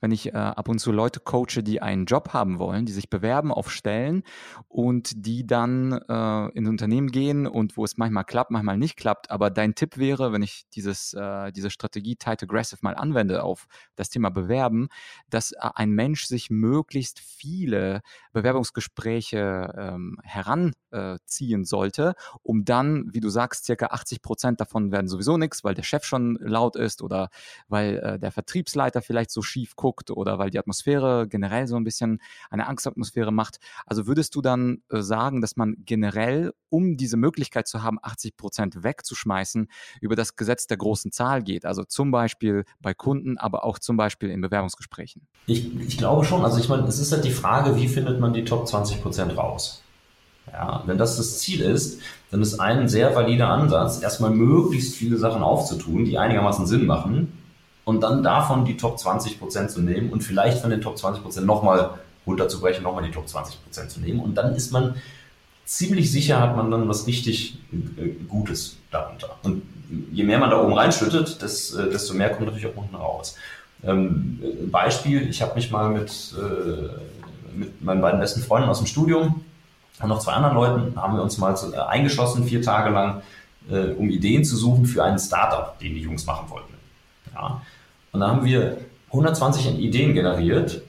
wenn 0.00 0.10
ich 0.10 0.34
äh, 0.34 0.36
ab 0.36 0.68
und 0.68 0.80
zu 0.80 0.92
Leute 0.92 1.20
coache, 1.20 1.62
die 1.62 1.80
einen 1.80 2.04
Job 2.04 2.32
haben 2.32 2.58
wollen, 2.58 2.84
die 2.84 2.92
sich 2.92 3.08
bewerben 3.08 3.52
auf 3.52 3.70
Stellen 3.70 4.24
und 4.68 5.24
die 5.26 5.46
dann 5.46 5.92
äh, 5.92 6.48
in 6.58 6.66
Unternehmen 6.66 7.10
gehen 7.10 7.46
und 7.46 7.76
wo 7.76 7.84
es 7.84 7.96
manchmal 7.96 8.24
klappt, 8.24 8.50
manchmal 8.50 8.76
nicht 8.76 8.96
klappt. 8.96 9.30
Aber 9.30 9.50
dein 9.50 9.74
Tipp 9.74 9.98
wäre, 9.98 10.32
wenn 10.32 10.42
ich 10.42 10.64
dieses, 10.74 11.14
äh, 11.14 11.52
diese 11.52 11.70
Strategie 11.70 12.16
Tight 12.16 12.42
Aggressive 12.42 12.80
mal 12.82 12.96
anwende 12.96 13.44
auf 13.44 13.66
das 13.94 14.10
Thema 14.10 14.30
Bewerben, 14.30 14.88
dass 15.30 15.52
äh, 15.52 15.58
ein 15.74 15.90
Mensch 15.90 16.26
sich 16.26 16.50
möglichst 16.50 17.20
viele 17.20 18.02
Bewerbungsgespräche 18.32 19.72
ähm, 19.78 20.18
heranziehen 20.24 21.64
sollte, 21.64 22.14
um 22.42 22.64
dann, 22.64 23.12
wie 23.12 23.20
du 23.20 23.28
sagst, 23.28 23.43
circa 23.52 23.86
80 23.86 24.22
Prozent 24.22 24.60
davon 24.60 24.92
werden 24.92 25.08
sowieso 25.08 25.36
nichts, 25.36 25.64
weil 25.64 25.74
der 25.74 25.82
Chef 25.82 26.04
schon 26.04 26.38
laut 26.40 26.76
ist 26.76 27.02
oder 27.02 27.28
weil 27.68 27.98
äh, 27.98 28.18
der 28.18 28.32
Vertriebsleiter 28.32 29.02
vielleicht 29.02 29.30
so 29.30 29.42
schief 29.42 29.76
guckt 29.76 30.10
oder 30.10 30.38
weil 30.38 30.50
die 30.50 30.58
Atmosphäre 30.58 31.28
generell 31.28 31.66
so 31.66 31.76
ein 31.76 31.84
bisschen 31.84 32.20
eine 32.50 32.66
Angstatmosphäre 32.66 33.32
macht. 33.32 33.58
Also 33.86 34.06
würdest 34.06 34.34
du 34.34 34.40
dann 34.40 34.82
äh, 34.90 35.02
sagen, 35.02 35.40
dass 35.40 35.56
man 35.56 35.76
generell, 35.78 36.54
um 36.70 36.96
diese 36.96 37.16
Möglichkeit 37.16 37.68
zu 37.68 37.82
haben, 37.82 37.98
80 38.02 38.36
Prozent 38.36 38.82
wegzuschmeißen, 38.82 39.68
über 40.00 40.16
das 40.16 40.36
Gesetz 40.36 40.66
der 40.66 40.76
großen 40.76 41.12
Zahl 41.12 41.42
geht? 41.42 41.66
Also 41.66 41.84
zum 41.84 42.10
Beispiel 42.10 42.64
bei 42.80 42.94
Kunden, 42.94 43.36
aber 43.38 43.64
auch 43.64 43.78
zum 43.78 43.96
Beispiel 43.96 44.30
in 44.30 44.40
Bewerbungsgesprächen. 44.40 45.26
Ich, 45.46 45.74
ich 45.78 45.98
glaube 45.98 46.24
schon. 46.24 46.44
Also 46.44 46.58
ich 46.58 46.68
meine, 46.68 46.84
es 46.84 46.98
ist 46.98 47.12
halt 47.12 47.24
die 47.24 47.30
Frage, 47.30 47.76
wie 47.76 47.88
findet 47.88 48.20
man 48.20 48.32
die 48.32 48.44
Top 48.44 48.66
20 48.66 49.02
Prozent 49.02 49.36
raus? 49.36 49.83
Ja, 50.52 50.82
wenn 50.86 50.98
das 50.98 51.16
das 51.16 51.38
Ziel 51.38 51.62
ist, 51.62 52.00
dann 52.30 52.42
ist 52.42 52.60
ein 52.60 52.88
sehr 52.88 53.14
valider 53.14 53.48
Ansatz, 53.48 54.02
erstmal 54.02 54.30
möglichst 54.30 54.94
viele 54.94 55.16
Sachen 55.16 55.42
aufzutun, 55.42 56.04
die 56.04 56.18
einigermaßen 56.18 56.66
Sinn 56.66 56.86
machen 56.86 57.32
und 57.84 58.02
dann 58.02 58.22
davon 58.22 58.64
die 58.64 58.76
Top 58.76 58.98
20 58.98 59.38
Prozent 59.38 59.70
zu 59.70 59.80
nehmen 59.80 60.10
und 60.10 60.22
vielleicht 60.22 60.58
von 60.58 60.70
den 60.70 60.80
Top 60.80 60.98
20 60.98 61.22
Prozent 61.22 61.46
nochmal 61.46 61.90
runterzubrechen, 62.26 62.82
nochmal 62.82 63.04
die 63.04 63.10
Top 63.10 63.28
20 63.28 63.62
Prozent 63.62 63.90
zu 63.90 64.00
nehmen 64.00 64.20
und 64.20 64.34
dann 64.34 64.54
ist 64.54 64.72
man 64.72 64.94
ziemlich 65.64 66.10
sicher, 66.12 66.40
hat 66.40 66.56
man 66.56 66.70
dann 66.70 66.88
was 66.88 67.06
richtig 67.06 67.58
äh, 67.72 68.08
Gutes 68.28 68.76
darunter. 68.90 69.36
Und 69.42 69.62
je 70.12 70.24
mehr 70.24 70.38
man 70.38 70.50
da 70.50 70.62
oben 70.62 70.74
reinschüttet, 70.74 71.38
äh, 71.42 71.90
desto 71.90 72.14
mehr 72.14 72.30
kommt 72.30 72.46
natürlich 72.46 72.66
auch 72.66 72.76
unten 72.76 72.96
raus. 72.96 73.36
Ähm, 73.82 74.40
Beispiel, 74.70 75.28
ich 75.28 75.42
habe 75.42 75.54
mich 75.54 75.70
mal 75.70 75.90
mit, 75.90 76.34
äh, 76.38 77.56
mit 77.56 77.82
meinen 77.82 78.00
beiden 78.00 78.20
besten 78.20 78.42
Freunden 78.42 78.68
aus 78.68 78.78
dem 78.78 78.86
Studium 78.86 79.44
und 80.00 80.08
noch 80.08 80.18
zwei 80.18 80.32
anderen 80.32 80.56
Leuten, 80.56 81.00
haben 81.00 81.16
wir 81.16 81.22
uns 81.22 81.38
mal 81.38 81.56
so, 81.56 81.72
äh, 81.72 81.76
eingeschlossen, 81.76 82.44
vier 82.44 82.62
Tage 82.62 82.90
lang, 82.90 83.22
äh, 83.70 83.92
um 83.92 84.10
Ideen 84.10 84.44
zu 84.44 84.56
suchen 84.56 84.86
für 84.86 85.04
einen 85.04 85.18
Startup, 85.18 85.78
den 85.78 85.94
die 85.94 86.00
Jungs 86.00 86.26
machen 86.26 86.50
wollten. 86.50 86.74
Ja. 87.34 87.62
Und 88.12 88.20
da 88.20 88.28
haben 88.28 88.44
wir 88.44 88.78
120 89.08 89.78
Ideen 89.78 90.14
generiert 90.14 90.82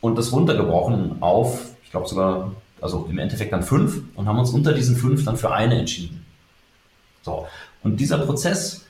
und 0.00 0.16
das 0.16 0.32
runtergebrochen 0.32 1.22
auf, 1.22 1.66
ich 1.84 1.90
glaube 1.90 2.08
sogar, 2.08 2.52
also 2.80 3.06
im 3.10 3.18
Endeffekt 3.18 3.52
dann 3.52 3.62
fünf 3.62 4.02
und 4.14 4.28
haben 4.28 4.38
uns 4.38 4.50
unter 4.50 4.72
diesen 4.72 4.96
fünf 4.96 5.24
dann 5.24 5.36
für 5.36 5.52
eine 5.52 5.78
entschieden. 5.78 6.24
So. 7.22 7.46
Und 7.82 7.98
dieser 7.98 8.18
Prozess, 8.18 8.84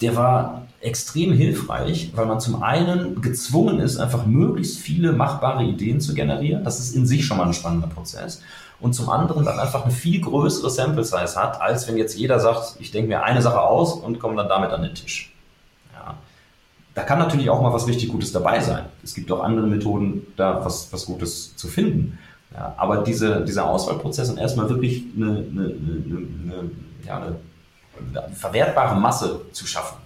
der 0.00 0.16
war 0.16 0.66
extrem 0.80 1.32
hilfreich, 1.32 2.12
weil 2.14 2.26
man 2.26 2.40
zum 2.40 2.62
einen 2.62 3.20
gezwungen 3.20 3.80
ist, 3.80 3.98
einfach 3.98 4.26
möglichst 4.26 4.78
viele 4.78 5.12
machbare 5.12 5.64
Ideen 5.64 6.00
zu 6.00 6.14
generieren. 6.14 6.64
Das 6.64 6.78
ist 6.78 6.94
in 6.94 7.06
sich 7.06 7.26
schon 7.26 7.36
mal 7.36 7.46
ein 7.46 7.54
spannender 7.54 7.88
Prozess. 7.88 8.42
Und 8.80 8.92
zum 8.92 9.10
anderen 9.10 9.44
dann 9.44 9.58
einfach 9.58 9.84
eine 9.84 9.92
viel 9.92 10.20
größere 10.20 10.70
Sample 10.70 11.04
Size 11.04 11.34
hat, 11.34 11.60
als 11.60 11.88
wenn 11.88 11.96
jetzt 11.96 12.16
jeder 12.16 12.38
sagt, 12.38 12.76
ich 12.78 12.92
denke 12.92 13.08
mir 13.08 13.22
eine 13.24 13.42
Sache 13.42 13.60
aus 13.60 13.94
und 13.94 14.20
komme 14.20 14.36
dann 14.36 14.48
damit 14.48 14.70
an 14.70 14.82
den 14.82 14.94
Tisch. 14.94 15.34
Ja. 15.94 16.14
Da 16.94 17.02
kann 17.02 17.18
natürlich 17.18 17.50
auch 17.50 17.60
mal 17.60 17.72
was 17.72 17.88
richtig 17.88 18.08
Gutes 18.08 18.30
dabei 18.30 18.60
sein. 18.60 18.84
Es 19.02 19.14
gibt 19.14 19.32
auch 19.32 19.42
andere 19.42 19.66
Methoden, 19.66 20.26
da 20.36 20.64
was, 20.64 20.92
was 20.92 21.06
Gutes 21.06 21.56
zu 21.56 21.66
finden. 21.66 22.18
Ja, 22.54 22.74
aber 22.76 22.98
diese, 22.98 23.44
dieser 23.44 23.68
Auswahlprozess 23.68 24.30
und 24.30 24.38
erstmal 24.38 24.68
wirklich 24.70 25.04
eine, 25.16 25.26
eine, 25.26 25.64
eine, 25.64 26.70
ja, 27.04 27.16
eine 27.16 28.34
verwertbare 28.34 28.98
Masse 28.98 29.40
zu 29.52 29.66
schaffen. 29.66 29.98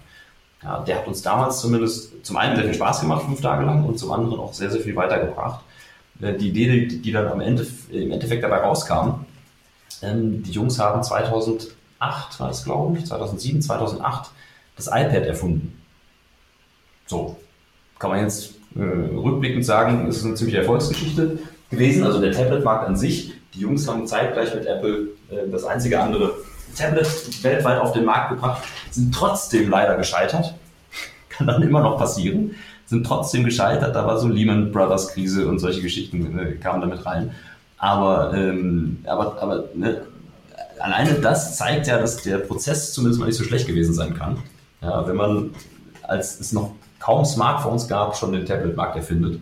Ja, 0.61 0.79
der 0.79 0.99
hat 0.99 1.07
uns 1.07 1.21
damals 1.21 1.59
zumindest 1.59 2.25
zum 2.25 2.37
einen 2.37 2.55
sehr 2.55 2.65
viel 2.65 2.73
Spaß 2.73 3.01
gemacht, 3.01 3.23
fünf 3.23 3.41
Tage 3.41 3.65
lang, 3.65 3.85
und 3.85 3.99
zum 3.99 4.11
anderen 4.11 4.39
auch 4.39 4.53
sehr, 4.53 4.71
sehr 4.71 4.81
viel 4.81 4.95
weitergebracht. 4.95 5.61
Äh, 6.23 6.37
die 6.37 6.49
Idee, 6.49 6.87
die, 6.87 7.11
dann 7.11 7.27
am 7.27 7.41
Ende, 7.41 7.67
im 7.91 8.11
Endeffekt 8.11 8.43
dabei 8.43 8.57
rauskam, 8.57 9.25
ähm, 10.01 10.43
die 10.43 10.51
Jungs 10.51 10.79
haben 10.79 11.03
2008, 11.03 11.75
war 11.99 12.47
das 12.47 12.63
glaube 12.63 12.97
ich, 12.97 13.05
2007, 13.05 13.61
2008, 13.61 14.31
das 14.75 14.87
iPad 14.87 15.25
erfunden. 15.25 15.81
So, 17.05 17.37
kann 17.99 18.11
man 18.11 18.21
jetzt 18.21 18.53
äh, 18.75 18.81
rückblickend 18.81 19.65
sagen, 19.65 20.07
es 20.07 20.17
ist 20.17 20.25
eine 20.25 20.35
ziemliche 20.35 20.59
Erfolgsgeschichte 20.59 21.39
gewesen. 21.69 22.03
Also 22.03 22.19
der 22.21 22.31
Tablet-Markt 22.31 22.87
an 22.87 22.95
sich, 22.95 23.33
die 23.53 23.59
Jungs 23.59 23.87
haben 23.87 24.07
zeitgleich 24.07 24.53
mit 24.55 24.65
Apple 24.65 25.09
äh, 25.29 25.49
das 25.51 25.65
einzige 25.65 26.01
andere 26.01 26.33
Tablet 26.75 27.43
weltweit 27.43 27.79
auf 27.79 27.91
den 27.91 28.05
Markt 28.05 28.31
gebracht, 28.31 28.63
sind 28.89 29.13
trotzdem 29.13 29.69
leider 29.69 29.95
gescheitert. 29.95 30.55
Kann 31.29 31.47
dann 31.47 31.61
immer 31.61 31.81
noch 31.81 31.97
passieren. 31.97 32.55
Sind 32.85 33.05
trotzdem 33.05 33.43
gescheitert. 33.43 33.95
Da 33.95 34.05
war 34.05 34.19
so 34.19 34.27
Lehman 34.27 34.71
Brothers 34.71 35.09
Krise 35.09 35.47
und 35.47 35.59
solche 35.59 35.81
Geschichten 35.81 36.37
äh, 36.37 36.53
kamen 36.53 36.81
damit 36.81 37.05
rein. 37.05 37.31
Aber, 37.77 38.33
ähm, 38.33 38.99
aber, 39.05 39.41
aber 39.41 39.65
ne, 39.73 40.01
alleine 40.79 41.15
das 41.15 41.57
zeigt 41.57 41.87
ja, 41.87 41.97
dass 41.97 42.17
der 42.17 42.37
Prozess 42.37 42.93
zumindest 42.93 43.19
mal 43.19 43.25
nicht 43.25 43.37
so 43.37 43.43
schlecht 43.43 43.67
gewesen 43.67 43.93
sein 43.93 44.13
kann. 44.13 44.37
Ja, 44.81 45.07
wenn 45.07 45.15
man, 45.15 45.51
als 46.03 46.39
es 46.39 46.51
noch 46.51 46.71
kaum 46.99 47.25
Smartphones 47.25 47.87
gab, 47.87 48.15
schon 48.15 48.33
den 48.33 48.45
Tablet-Markt 48.45 48.95
erfindet 48.95 49.39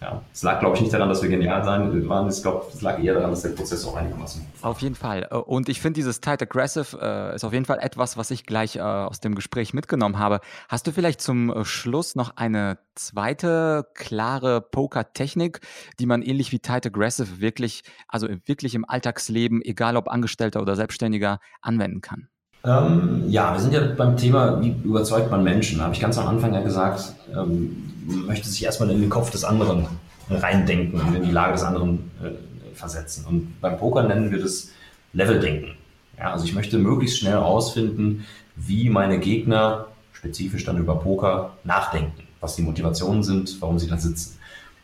ja, 0.00 0.22
es 0.32 0.44
lag, 0.44 0.60
glaube 0.60 0.76
ich, 0.76 0.82
nicht 0.82 0.94
daran, 0.94 1.08
dass 1.08 1.22
wir 1.22 1.28
genial 1.28 1.64
sein 1.64 2.08
waren. 2.08 2.28
Ich 2.28 2.40
glaube, 2.40 2.66
es 2.72 2.80
lag 2.82 3.02
eher 3.02 3.14
daran, 3.14 3.30
dass 3.30 3.42
der 3.42 3.50
Prozess 3.50 3.84
auch 3.84 3.96
einigermaßen. 3.96 4.46
Auf 4.62 4.80
jeden 4.80 4.94
Fall. 4.94 5.26
Äh, 5.30 5.36
und 5.36 5.68
ich 5.68 5.80
finde, 5.80 5.98
dieses 5.98 6.20
Tight 6.20 6.40
Aggressive 6.40 6.96
äh, 7.00 7.34
ist 7.34 7.44
auf 7.44 7.52
jeden 7.52 7.64
Fall 7.64 7.80
etwas, 7.80 8.16
was 8.16 8.30
ich 8.30 8.46
gleich 8.46 8.76
äh, 8.76 8.80
aus 8.80 9.18
dem 9.18 9.34
Gespräch 9.34 9.74
mitgenommen 9.74 10.18
habe. 10.18 10.40
Hast 10.68 10.86
du 10.86 10.92
vielleicht 10.92 11.20
zum 11.20 11.50
äh, 11.50 11.64
Schluss 11.64 12.14
noch 12.14 12.36
eine 12.36 12.78
zweite 12.94 13.88
klare 13.94 14.60
Poker-Technik, 14.60 15.60
die 15.98 16.06
man 16.06 16.22
ähnlich 16.22 16.52
wie 16.52 16.60
Tight 16.60 16.86
Aggressive 16.86 17.40
wirklich, 17.40 17.82
also 18.06 18.28
wirklich 18.46 18.76
im 18.76 18.88
Alltagsleben, 18.88 19.62
egal 19.62 19.96
ob 19.96 20.08
Angestellter 20.08 20.62
oder 20.62 20.76
Selbstständiger, 20.76 21.40
anwenden 21.60 22.02
kann? 22.02 22.28
Ähm, 22.64 23.24
ja, 23.28 23.52
wir 23.52 23.60
sind 23.60 23.72
ja 23.72 23.80
beim 23.96 24.16
Thema, 24.16 24.60
wie 24.60 24.74
überzeugt 24.84 25.30
man 25.30 25.44
Menschen? 25.44 25.80
Habe 25.80 25.94
ich 25.94 26.00
ganz 26.00 26.18
am 26.18 26.26
Anfang 26.26 26.54
ja 26.54 26.60
gesagt, 26.60 27.14
ähm, 27.34 27.92
möchte 28.26 28.48
sich 28.48 28.64
erstmal 28.64 28.90
in 28.90 29.00
den 29.00 29.10
Kopf 29.10 29.30
des 29.30 29.44
anderen 29.44 29.86
reindenken 30.30 31.00
und 31.00 31.14
in 31.14 31.22
die 31.24 31.30
Lage 31.30 31.52
des 31.52 31.62
anderen 31.62 32.10
äh, 32.22 32.74
versetzen. 32.74 33.24
Und 33.26 33.60
beim 33.60 33.78
Poker 33.78 34.02
nennen 34.02 34.30
wir 34.30 34.40
das 34.40 34.70
Leveldenken. 35.12 35.74
Ja, 36.18 36.32
also 36.32 36.44
ich 36.44 36.54
möchte 36.54 36.78
möglichst 36.78 37.18
schnell 37.18 37.32
herausfinden, 37.32 38.24
wie 38.56 38.90
meine 38.90 39.18
Gegner 39.18 39.86
spezifisch 40.12 40.64
dann 40.64 40.78
über 40.78 40.96
Poker 40.96 41.52
nachdenken, 41.62 42.24
was 42.40 42.56
die 42.56 42.62
Motivationen 42.62 43.22
sind, 43.22 43.60
warum 43.60 43.78
sie 43.78 43.88
da 43.88 43.96
sitzen. 43.96 44.36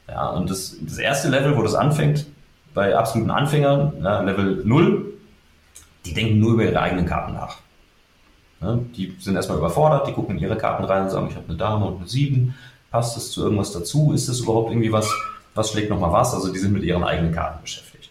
Ja, 0.09 0.29
und 0.31 0.49
das, 0.49 0.77
das 0.81 0.99
erste 0.99 1.29
Level, 1.29 1.57
wo 1.57 1.63
das 1.63 1.75
anfängt, 1.75 2.27
bei 2.73 2.97
absoluten 2.97 3.31
Anfängern, 3.31 3.95
ja, 4.03 4.21
Level 4.21 4.63
0, 4.65 5.14
die 6.05 6.15
denken 6.15 6.39
nur 6.39 6.53
über 6.53 6.65
ihre 6.65 6.81
eigenen 6.81 7.07
Karten 7.07 7.35
nach. 7.35 7.59
Ja, 8.61 8.79
die 8.97 9.17
sind 9.19 9.37
erstmal 9.37 9.59
überfordert, 9.59 10.07
die 10.07 10.13
gucken 10.13 10.37
in 10.37 10.43
ihre 10.43 10.57
Karten 10.57 10.85
rein 10.85 11.05
und 11.05 11.11
sagen, 11.11 11.29
ich 11.29 11.37
habe 11.37 11.49
eine 11.49 11.57
Dame 11.57 11.87
und 11.87 11.99
eine 11.99 12.09
7, 12.09 12.55
passt 12.91 13.17
es 13.17 13.31
zu 13.31 13.43
irgendwas 13.43 13.73
dazu? 13.73 14.13
Ist 14.13 14.29
es 14.29 14.41
überhaupt 14.41 14.71
irgendwie 14.71 14.93
was, 14.93 15.11
was 15.55 15.71
schlägt 15.71 15.91
nochmal 15.91 16.13
was? 16.13 16.35
Also 16.35 16.53
die 16.53 16.59
sind 16.59 16.73
mit 16.73 16.85
ihren 16.85 17.05
eigenen 17.05 17.33
Karten 17.33 17.61
beschäftigt. 17.61 18.11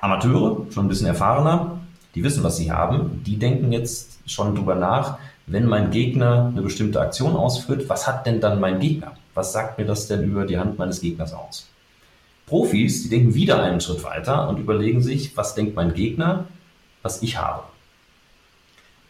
Amateure, 0.00 0.66
schon 0.70 0.86
ein 0.86 0.88
bisschen 0.88 1.06
erfahrener, 1.06 1.78
die 2.14 2.24
wissen, 2.24 2.42
was 2.42 2.56
sie 2.56 2.72
haben, 2.72 3.22
die 3.24 3.38
denken 3.38 3.72
jetzt 3.72 4.18
schon 4.26 4.54
drüber 4.54 4.74
nach, 4.74 5.18
wenn 5.46 5.66
mein 5.66 5.90
Gegner 5.90 6.46
eine 6.46 6.62
bestimmte 6.62 7.00
Aktion 7.00 7.36
ausführt, 7.36 7.88
was 7.88 8.06
hat 8.06 8.26
denn 8.26 8.40
dann 8.40 8.58
mein 8.58 8.80
Gegner? 8.80 9.12
Was 9.34 9.52
sagt 9.52 9.78
mir 9.78 9.84
das 9.84 10.08
denn 10.08 10.24
über 10.24 10.46
die 10.46 10.58
Hand 10.58 10.78
meines 10.78 11.00
Gegners 11.00 11.32
aus? 11.32 11.68
Profis, 12.46 13.02
die 13.02 13.08
denken 13.08 13.34
wieder 13.34 13.62
einen 13.62 13.80
Schritt 13.80 14.04
weiter 14.04 14.48
und 14.48 14.58
überlegen 14.58 15.02
sich, 15.02 15.36
was 15.36 15.54
denkt 15.54 15.74
mein 15.74 15.94
Gegner, 15.94 16.46
was 17.02 17.22
ich 17.22 17.38
habe. 17.38 17.64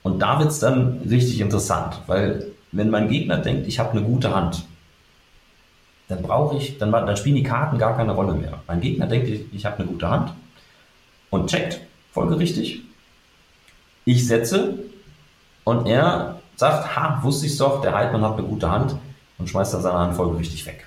Und 0.02 0.20
da 0.20 0.38
wird 0.38 0.50
es 0.50 0.58
dann 0.58 1.02
richtig 1.08 1.40
interessant, 1.40 2.00
weil 2.06 2.52
wenn 2.72 2.90
mein 2.90 3.08
Gegner 3.08 3.38
denkt, 3.38 3.66
ich 3.66 3.78
habe 3.78 3.92
eine 3.92 4.02
gute 4.02 4.34
Hand, 4.34 4.64
dann 6.08 6.22
brauche 6.22 6.56
ich, 6.56 6.78
dann, 6.78 6.92
dann 6.92 7.16
spielen 7.16 7.36
die 7.36 7.42
Karten 7.42 7.78
gar 7.78 7.96
keine 7.96 8.12
Rolle 8.12 8.34
mehr. 8.34 8.60
Mein 8.66 8.80
Gegner 8.80 9.06
denkt, 9.06 9.28
ich, 9.28 9.52
ich 9.52 9.66
habe 9.66 9.78
eine 9.78 9.86
gute 9.86 10.08
Hand 10.08 10.32
und 11.30 11.50
checkt 11.50 11.80
folgerichtig. 12.12 12.82
Ich 14.04 14.26
setze 14.26 14.78
und 15.64 15.86
er 15.86 16.40
sagt, 16.54 16.96
ha, 16.96 17.18
wusste 17.22 17.46
ich 17.46 17.56
doch, 17.58 17.82
der 17.82 17.94
Heidmann 17.94 18.22
hat 18.22 18.38
eine 18.38 18.46
gute 18.46 18.70
Hand 18.70 18.94
und 19.38 19.48
schmeißt 19.48 19.74
dann 19.74 19.82
seine 19.82 19.98
Hand 19.98 20.14
folgerichtig 20.14 20.64
weg. 20.64 20.86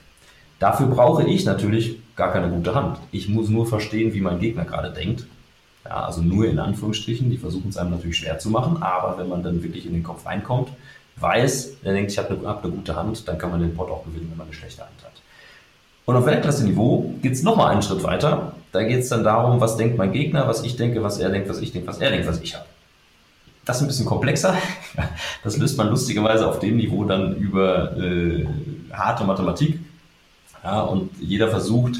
Dafür 0.59 0.88
brauche 0.88 1.23
ich 1.23 1.45
natürlich 1.45 1.97
gar 2.19 2.32
keine 2.32 2.49
gute 2.49 2.75
Hand. 2.75 2.99
Ich 3.12 3.27
muss 3.27 3.49
nur 3.49 3.65
verstehen, 3.65 4.13
wie 4.13 4.21
mein 4.21 4.39
Gegner 4.39 4.65
gerade 4.65 4.91
denkt 4.91 5.25
ja, 5.86 6.03
also 6.03 6.21
nur 6.21 6.45
in 6.45 6.60
Anführungsstrichen, 6.60 7.29
die 7.29 7.38
versuchen 7.38 7.69
es 7.69 7.77
einem 7.77 7.91
natürlich 7.91 8.17
schwer 8.17 8.38
zu 8.38 8.49
machen, 8.49 8.82
aber 8.82 9.17
wenn 9.17 9.27
man 9.27 9.43
dann 9.43 9.63
wirklich 9.63 9.86
in 9.86 9.93
den 9.93 10.03
Kopf 10.03 10.25
reinkommt, 10.25 10.69
weiß, 11.17 11.77
er 11.84 11.93
denkt, 11.93 12.12
ich 12.12 12.17
habe 12.17 12.38
eine, 12.38 12.47
hab 12.47 12.63
eine 12.63 12.73
gute 12.73 12.95
Hand, 12.95 13.27
dann 13.27 13.38
kann 13.38 13.51
man 13.51 13.60
den 13.60 13.75
Pot 13.75 13.89
auch 13.89 14.05
gewinnen, 14.05 14.27
wenn 14.29 14.38
man 14.38 14.47
eine 14.47 14.55
schlechte 14.55 14.82
Hand 14.82 15.03
hat. 15.03 15.12
Und 16.05 16.15
auf 16.15 16.25
Weltklasse-Niveau 16.25 17.15
geht 17.21 17.34
es 17.34 17.43
nochmal 17.43 17.71
einen 17.71 17.82
Schritt 17.82 18.03
weiter. 18.03 18.53
Da 18.71 18.84
geht 18.84 18.99
es 18.99 19.10
dann 19.10 19.23
darum, 19.23 19.62
was 19.62 19.77
denkt 19.77 19.97
mein 19.97 20.12
Gegner, 20.12 20.47
was 20.47 20.63
ich 20.63 20.75
denke, 20.75 21.03
was 21.03 21.19
er 21.19 21.29
denkt, 21.29 21.49
was 21.49 21.60
ich 21.60 21.71
denke, 21.71 21.88
was 21.88 21.99
er 21.99 22.12
denkt, 22.12 22.27
was 22.27 22.41
ich 22.41 22.55
habe. 22.55 22.65
Das 23.65 23.77
ist 23.77 23.84
ein 23.84 23.88
bisschen 23.88 24.05
komplexer. 24.05 24.55
Das 25.43 25.58
löst 25.58 25.77
man 25.77 25.88
lustigerweise 25.89 26.47
auf 26.47 26.60
dem 26.60 26.75
Niveau 26.77 27.05
dann 27.05 27.36
über 27.36 27.97
äh, 27.97 28.45
harte 28.91 29.23
Mathematik. 29.23 29.79
Ja, 30.63 30.82
und 30.82 31.12
jeder 31.19 31.50
versucht, 31.50 31.98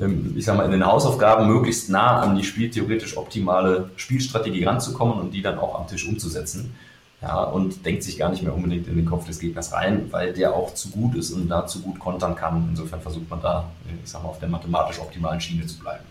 ähm, 0.00 0.34
ich 0.36 0.44
sag 0.44 0.56
mal, 0.56 0.64
in 0.64 0.72
den 0.72 0.86
Hausaufgaben 0.86 1.46
möglichst 1.46 1.90
nah 1.90 2.20
an 2.20 2.36
die 2.36 2.44
spieltheoretisch 2.44 3.16
optimale 3.16 3.90
Spielstrategie 3.96 4.64
ranzukommen 4.64 5.18
und 5.18 5.32
die 5.32 5.42
dann 5.42 5.58
auch 5.58 5.78
am 5.78 5.86
Tisch 5.86 6.06
umzusetzen. 6.06 6.74
Ja, 7.20 7.44
und 7.44 7.86
denkt 7.86 8.02
sich 8.02 8.18
gar 8.18 8.30
nicht 8.30 8.42
mehr 8.42 8.52
unbedingt 8.52 8.88
in 8.88 8.96
den 8.96 9.06
Kopf 9.06 9.26
des 9.26 9.38
Gegners 9.38 9.72
rein, 9.72 10.08
weil 10.10 10.32
der 10.32 10.54
auch 10.54 10.74
zu 10.74 10.90
gut 10.90 11.14
ist 11.14 11.30
und 11.30 11.48
da 11.48 11.66
zu 11.66 11.80
gut 11.80 12.00
kontern 12.00 12.34
kann. 12.34 12.66
Insofern 12.70 13.00
versucht 13.00 13.30
man 13.30 13.40
da, 13.40 13.68
ich 14.02 14.10
sag 14.10 14.24
mal, 14.24 14.30
auf 14.30 14.40
der 14.40 14.48
mathematisch 14.48 14.98
optimalen 14.98 15.40
Schiene 15.40 15.64
zu 15.64 15.78
bleiben. 15.78 16.04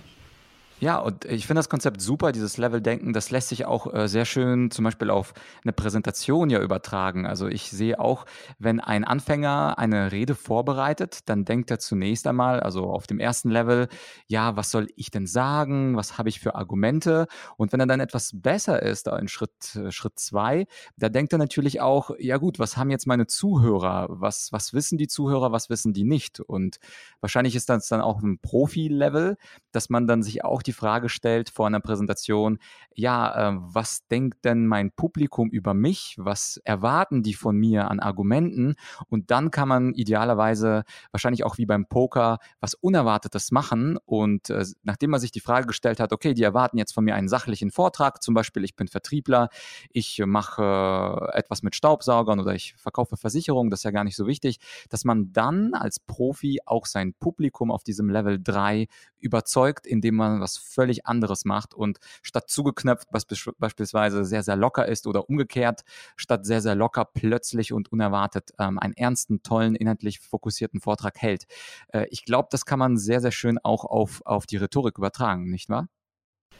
Ja, 0.83 0.97
und 0.97 1.25
ich 1.25 1.45
finde 1.45 1.59
das 1.59 1.69
Konzept 1.69 2.01
super, 2.01 2.31
dieses 2.31 2.57
Level-Denken. 2.57 3.13
Das 3.13 3.29
lässt 3.29 3.49
sich 3.49 3.65
auch 3.65 3.93
äh, 3.93 4.07
sehr 4.07 4.25
schön 4.25 4.71
zum 4.71 4.83
Beispiel 4.83 5.11
auf 5.11 5.35
eine 5.63 5.73
Präsentation 5.73 6.49
ja 6.49 6.59
übertragen. 6.59 7.27
Also 7.27 7.47
ich 7.47 7.69
sehe 7.69 7.99
auch, 7.99 8.25
wenn 8.57 8.79
ein 8.79 9.03
Anfänger 9.03 9.77
eine 9.77 10.11
Rede 10.11 10.33
vorbereitet, 10.33 11.29
dann 11.29 11.45
denkt 11.45 11.69
er 11.69 11.77
zunächst 11.77 12.25
einmal, 12.25 12.61
also 12.61 12.89
auf 12.89 13.05
dem 13.05 13.19
ersten 13.19 13.51
Level, 13.51 13.89
ja, 14.25 14.55
was 14.55 14.71
soll 14.71 14.87
ich 14.95 15.11
denn 15.11 15.27
sagen? 15.27 15.95
Was 15.97 16.17
habe 16.17 16.29
ich 16.29 16.39
für 16.39 16.55
Argumente? 16.55 17.27
Und 17.57 17.73
wenn 17.73 17.79
er 17.79 17.85
dann 17.85 17.99
etwas 17.99 18.31
besser 18.33 18.81
ist, 18.81 19.07
in 19.07 19.27
Schritt, 19.27 19.75
äh, 19.75 19.91
Schritt 19.91 20.17
zwei, 20.17 20.65
da 20.97 21.09
denkt 21.09 21.31
er 21.31 21.37
natürlich 21.37 21.79
auch, 21.79 22.09
ja 22.17 22.37
gut, 22.37 22.57
was 22.57 22.75
haben 22.75 22.89
jetzt 22.89 23.05
meine 23.05 23.27
Zuhörer? 23.27 24.07
Was, 24.09 24.51
was 24.51 24.73
wissen 24.73 24.97
die 24.97 25.07
Zuhörer? 25.07 25.51
Was 25.51 25.69
wissen 25.69 25.93
die 25.93 26.05
nicht? 26.05 26.39
Und 26.39 26.79
wahrscheinlich 27.19 27.55
ist 27.55 27.69
das 27.69 27.87
dann 27.87 28.01
auch 28.01 28.23
ein 28.23 28.39
Profi-Level, 28.39 29.37
dass 29.71 29.91
man 29.91 30.07
dann 30.07 30.23
sich 30.23 30.43
auch 30.43 30.63
die 30.63 30.70
die 30.71 30.77
Frage 30.77 31.09
stellt 31.09 31.49
vor 31.49 31.67
einer 31.67 31.81
Präsentation, 31.81 32.57
ja, 32.93 33.49
äh, 33.49 33.57
was 33.59 34.07
denkt 34.07 34.45
denn 34.45 34.67
mein 34.67 34.91
Publikum 34.91 35.49
über 35.49 35.73
mich? 35.73 36.15
Was 36.17 36.61
erwarten 36.63 37.23
die 37.23 37.33
von 37.33 37.57
mir 37.57 37.91
an 37.91 37.99
Argumenten? 37.99 38.75
Und 39.09 39.31
dann 39.31 39.51
kann 39.51 39.67
man 39.67 39.93
idealerweise 39.93 40.83
wahrscheinlich 41.11 41.43
auch 41.43 41.57
wie 41.57 41.65
beim 41.65 41.87
Poker 41.87 42.39
was 42.61 42.73
Unerwartetes 42.73 43.51
machen. 43.51 43.97
Und 44.05 44.49
äh, 44.49 44.65
nachdem 44.83 45.09
man 45.09 45.19
sich 45.19 45.31
die 45.31 45.41
Frage 45.41 45.67
gestellt 45.67 45.99
hat, 45.99 46.13
okay, 46.13 46.33
die 46.33 46.43
erwarten 46.43 46.77
jetzt 46.77 46.93
von 46.93 47.03
mir 47.03 47.15
einen 47.15 47.27
sachlichen 47.27 47.71
Vortrag, 47.71 48.23
zum 48.23 48.33
Beispiel 48.33 48.63
ich 48.63 48.77
bin 48.77 48.87
Vertriebler, 48.87 49.49
ich 49.89 50.21
mache 50.25 51.31
etwas 51.33 51.63
mit 51.63 51.75
Staubsaugern 51.75 52.39
oder 52.39 52.55
ich 52.55 52.75
verkaufe 52.77 53.17
Versicherungen, 53.17 53.69
das 53.69 53.81
ist 53.81 53.83
ja 53.83 53.91
gar 53.91 54.05
nicht 54.05 54.15
so 54.15 54.25
wichtig, 54.25 54.59
dass 54.87 55.03
man 55.03 55.33
dann 55.33 55.73
als 55.73 55.99
Profi 55.99 56.59
auch 56.65 56.85
sein 56.85 57.13
Publikum 57.13 57.71
auf 57.71 57.83
diesem 57.83 58.09
Level 58.09 58.41
3 58.41 58.87
überzeugt, 59.19 59.85
indem 59.85 60.15
man 60.15 60.41
was 60.41 60.60
völlig 60.61 61.05
anderes 61.05 61.45
macht 61.45 61.73
und 61.73 61.99
statt 62.21 62.49
zugeknöpft, 62.49 63.07
was 63.11 63.25
beispielsweise 63.57 64.25
sehr, 64.25 64.43
sehr 64.43 64.55
locker 64.55 64.87
ist 64.87 65.07
oder 65.07 65.29
umgekehrt, 65.29 65.81
statt 66.15 66.45
sehr, 66.45 66.61
sehr 66.61 66.75
locker 66.75 67.05
plötzlich 67.05 67.73
und 67.73 67.91
unerwartet 67.91 68.51
ähm, 68.59 68.79
einen 68.79 68.93
ernsten, 68.93 69.43
tollen, 69.43 69.75
inhaltlich 69.75 70.19
fokussierten 70.19 70.81
Vortrag 70.81 71.17
hält. 71.21 71.45
Äh, 71.89 72.07
ich 72.09 72.25
glaube, 72.25 72.49
das 72.51 72.65
kann 72.65 72.79
man 72.79 72.97
sehr, 72.97 73.21
sehr 73.21 73.31
schön 73.31 73.57
auch 73.59 73.85
auf, 73.85 74.21
auf 74.25 74.45
die 74.45 74.57
Rhetorik 74.57 74.97
übertragen, 74.97 75.49
nicht 75.49 75.69
wahr? 75.69 75.87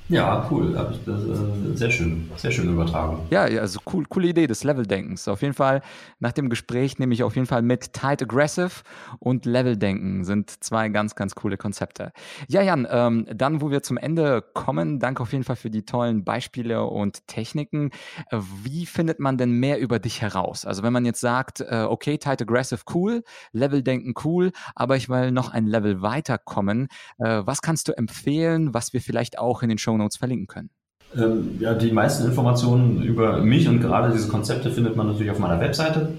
Ja, 0.10 0.46
cool. 0.52 0.76
Äh, 0.76 1.78
sehr 1.78 1.90
schön. 1.90 2.30
Sehr 2.36 2.52
schön 2.52 2.74
übertragen. 2.74 3.20
Ja, 3.30 3.44
also 3.44 3.80
cool, 3.94 4.06
coole 4.10 4.28
Idee 4.28 4.48
des 4.48 4.64
Leveldenkens. 4.64 5.28
Auf 5.28 5.42
jeden 5.42 5.54
Fall, 5.54 5.82
nach 6.20 6.34
dem 6.34 6.50
Gespräch 6.50 7.00
nehme 7.00 7.14
ich 7.14 7.24
auf 7.24 7.36
jeden 7.36 7.48
Fall 7.48 7.62
mit 7.62 7.94
Tight 7.94 8.22
Aggressive 8.22 8.72
und 9.20 9.46
Leveldenken 9.46 10.26
sind 10.26 10.50
zwei 10.64 10.90
ganz, 10.90 11.16
ganz 11.16 11.36
coole 11.36 11.58
Konzepte. 11.58 12.12
Ja, 12.50 12.62
Jan, 12.62 12.88
ähm, 12.90 13.26
dann, 13.34 13.62
wo 13.62 13.72
wir 13.72 13.84
zum 13.84 13.98
Ende 13.98 14.44
kommen, 14.54 15.00
danke 15.00 15.24
auf 15.24 15.32
jeden 15.32 15.46
Fall 15.46 15.56
für 15.56 15.70
die 15.70 15.86
tollen 15.86 16.24
Beispiele 16.26 16.84
und 16.84 17.28
Techniken. 17.28 17.92
Wie 18.32 18.86
findet 18.86 19.20
man 19.20 19.38
denn 19.38 19.52
mehr 19.52 19.80
über 19.80 20.00
dich 20.00 20.22
heraus? 20.22 20.66
Also 20.66 20.84
wenn 20.84 20.94
man 20.94 21.06
jetzt 21.06 21.22
sagt, 21.22 21.62
äh, 21.62 21.86
okay, 21.88 22.18
Tight 22.18 22.42
Aggressive 22.42 22.82
cool, 22.94 23.24
Leveldenken 23.54 24.14
cool, 24.26 24.52
aber 24.76 24.98
ich 24.98 25.08
will 25.08 25.32
noch 25.32 25.52
ein 25.52 25.68
Level 25.68 26.02
weiterkommen. 26.02 26.88
Äh, 27.20 27.44
was 27.46 27.62
kannst 27.62 27.88
du 27.88 27.98
empfehlen, 27.98 28.74
was 28.74 28.94
wir 28.94 29.02
vielleicht 29.02 29.40
auch 29.40 29.64
in 29.64 29.70
den 29.70 29.78
Show 29.92 29.98
Notes 29.98 30.18
verlinken 30.18 30.48
können? 30.48 30.70
Ähm, 31.16 31.58
ja, 31.60 31.74
die 31.74 31.92
meisten 31.92 32.26
Informationen 32.26 33.04
über 33.04 33.38
mich 33.40 33.68
und 33.68 33.82
gerade 33.82 34.14
diese 34.14 34.30
Konzepte 34.30 34.72
findet 34.72 34.96
man 34.96 35.08
natürlich 35.08 35.32
auf 35.32 35.40
meiner 35.40 35.60
Webseite 35.60 36.14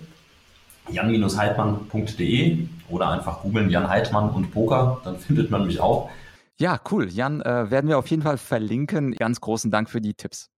jan-heidmann.de 0.90 2.66
oder 2.88 3.08
einfach 3.08 3.40
googeln 3.40 3.70
Jan 3.70 3.88
Heidmann 3.88 4.30
und 4.30 4.50
Poker, 4.50 5.00
dann 5.04 5.16
findet 5.16 5.50
man 5.50 5.66
mich 5.66 5.80
auch. 5.80 6.11
Ja, 6.58 6.78
cool. 6.90 7.08
Jan, 7.08 7.40
äh, 7.40 7.70
werden 7.70 7.88
wir 7.88 7.98
auf 7.98 8.08
jeden 8.08 8.22
Fall 8.22 8.37
verlinken. 8.37 9.12
Ganz 9.12 9.40
großen 9.40 9.70
Dank 9.70 9.88
für 9.88 10.00
die 10.00 10.14
Tipps. 10.14 10.50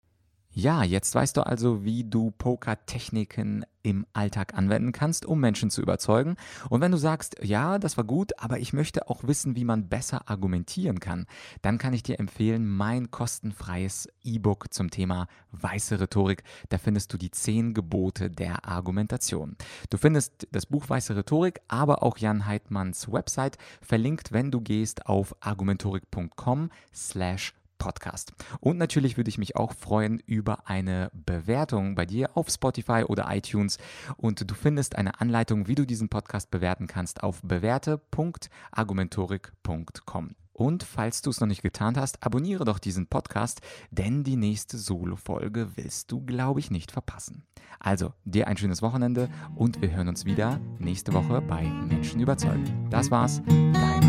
Ja, 0.56 0.84
jetzt 0.84 1.16
weißt 1.16 1.36
du 1.38 1.46
also, 1.46 1.84
wie 1.84 2.04
du 2.04 2.30
Pokertechniken 2.30 3.66
im 3.82 4.06
Alltag 4.14 4.54
anwenden 4.54 4.92
kannst, 4.92 5.26
um 5.26 5.40
Menschen 5.40 5.72
zu 5.72 5.82
überzeugen. 5.82 6.36
Und 6.70 6.80
wenn 6.80 6.92
du 6.92 6.98
sagst, 6.98 7.36
ja, 7.42 7.80
das 7.80 7.98
war 7.98 8.04
gut, 8.04 8.40
aber 8.40 8.60
ich 8.60 8.72
möchte 8.72 9.10
auch 9.10 9.24
wissen, 9.24 9.56
wie 9.56 9.66
man 9.66 9.90
besser 9.90 10.30
argumentieren 10.30 11.00
kann, 11.00 11.26
dann 11.64 11.80
kann 11.80 11.94
ich 11.94 12.04
dir 12.04 12.20
empfehlen, 12.20 12.68
mein 12.68 13.10
kostenfreies 13.10 14.08
E-Book 14.24 14.72
zum 14.72 14.92
Thema 14.92 15.28
weiße 15.52 16.00
Rhetorik. 16.00 16.44
Da 16.70 16.78
findest 16.78 17.12
du 17.12 17.18
die 17.18 17.32
zehn 17.32 17.74
Gebote 17.74 18.30
der 18.30 18.66
Argumentation. 18.66 19.58
Du 19.90 19.98
findest 19.98 20.48
das 20.52 20.68
Buch 20.68 20.88
Weiße 20.88 21.16
Rhetorik, 21.16 21.62
aber 21.68 22.04
auch 22.04 22.20
Jan 22.20 22.46
Heidmanns 22.46 23.12
Website 23.12 23.58
verlinkt, 23.82 24.32
wenn 24.32 24.52
du 24.52 24.62
gehst 24.62 25.08
auf 25.08 25.36
argumentorik.com 25.42 26.70
slash 26.94 27.54
Podcast. 27.84 28.32
Und 28.62 28.78
natürlich 28.78 29.18
würde 29.18 29.30
ich 29.30 29.38
mich 29.38 29.58
auch 29.58 29.74
freuen 29.74 30.20
über 30.20 30.70
eine 30.70 31.12
Bewertung 31.14 31.96
bei 31.96 32.06
dir 32.06 32.38
auf 32.38 32.48
Spotify 32.50 33.04
oder 33.06 33.28
iTunes. 33.30 33.78
Und 34.16 34.50
du 34.50 34.56
findest 34.56 34.96
eine 34.96 35.20
Anleitung, 35.20 35.68
wie 35.68 35.76
du 35.76 35.86
diesen 35.86 36.08
Podcast 36.08 36.50
bewerten 36.50 36.88
kannst 36.88 37.24
auf 37.24 37.42
bewerte.argumentorik.com. 37.44 40.36
Und 40.54 40.84
falls 40.84 41.22
du 41.24 41.30
es 41.30 41.42
noch 41.42 41.48
nicht 41.48 41.64
getan 41.64 41.98
hast, 41.98 42.24
abonniere 42.24 42.64
doch 42.64 42.80
diesen 42.80 43.08
Podcast, 43.08 43.60
denn 43.92 44.24
die 44.24 44.38
nächste 44.38 44.78
Solo-Folge 44.78 45.76
willst 45.76 46.10
du, 46.12 46.24
glaube 46.24 46.62
ich, 46.62 46.72
nicht 46.72 46.92
verpassen. 46.92 47.44
Also, 47.80 48.14
dir 48.24 48.48
ein 48.48 48.56
schönes 48.56 48.82
Wochenende 48.82 49.28
und 49.56 49.82
wir 49.82 49.92
hören 49.92 50.08
uns 50.08 50.24
wieder 50.24 50.62
nächste 50.80 51.12
Woche 51.12 51.42
bei 51.42 51.64
Menschen 51.64 52.22
überzeugen. 52.22 52.88
Das 52.90 53.12
war's, 53.12 53.42
dein 53.48 54.03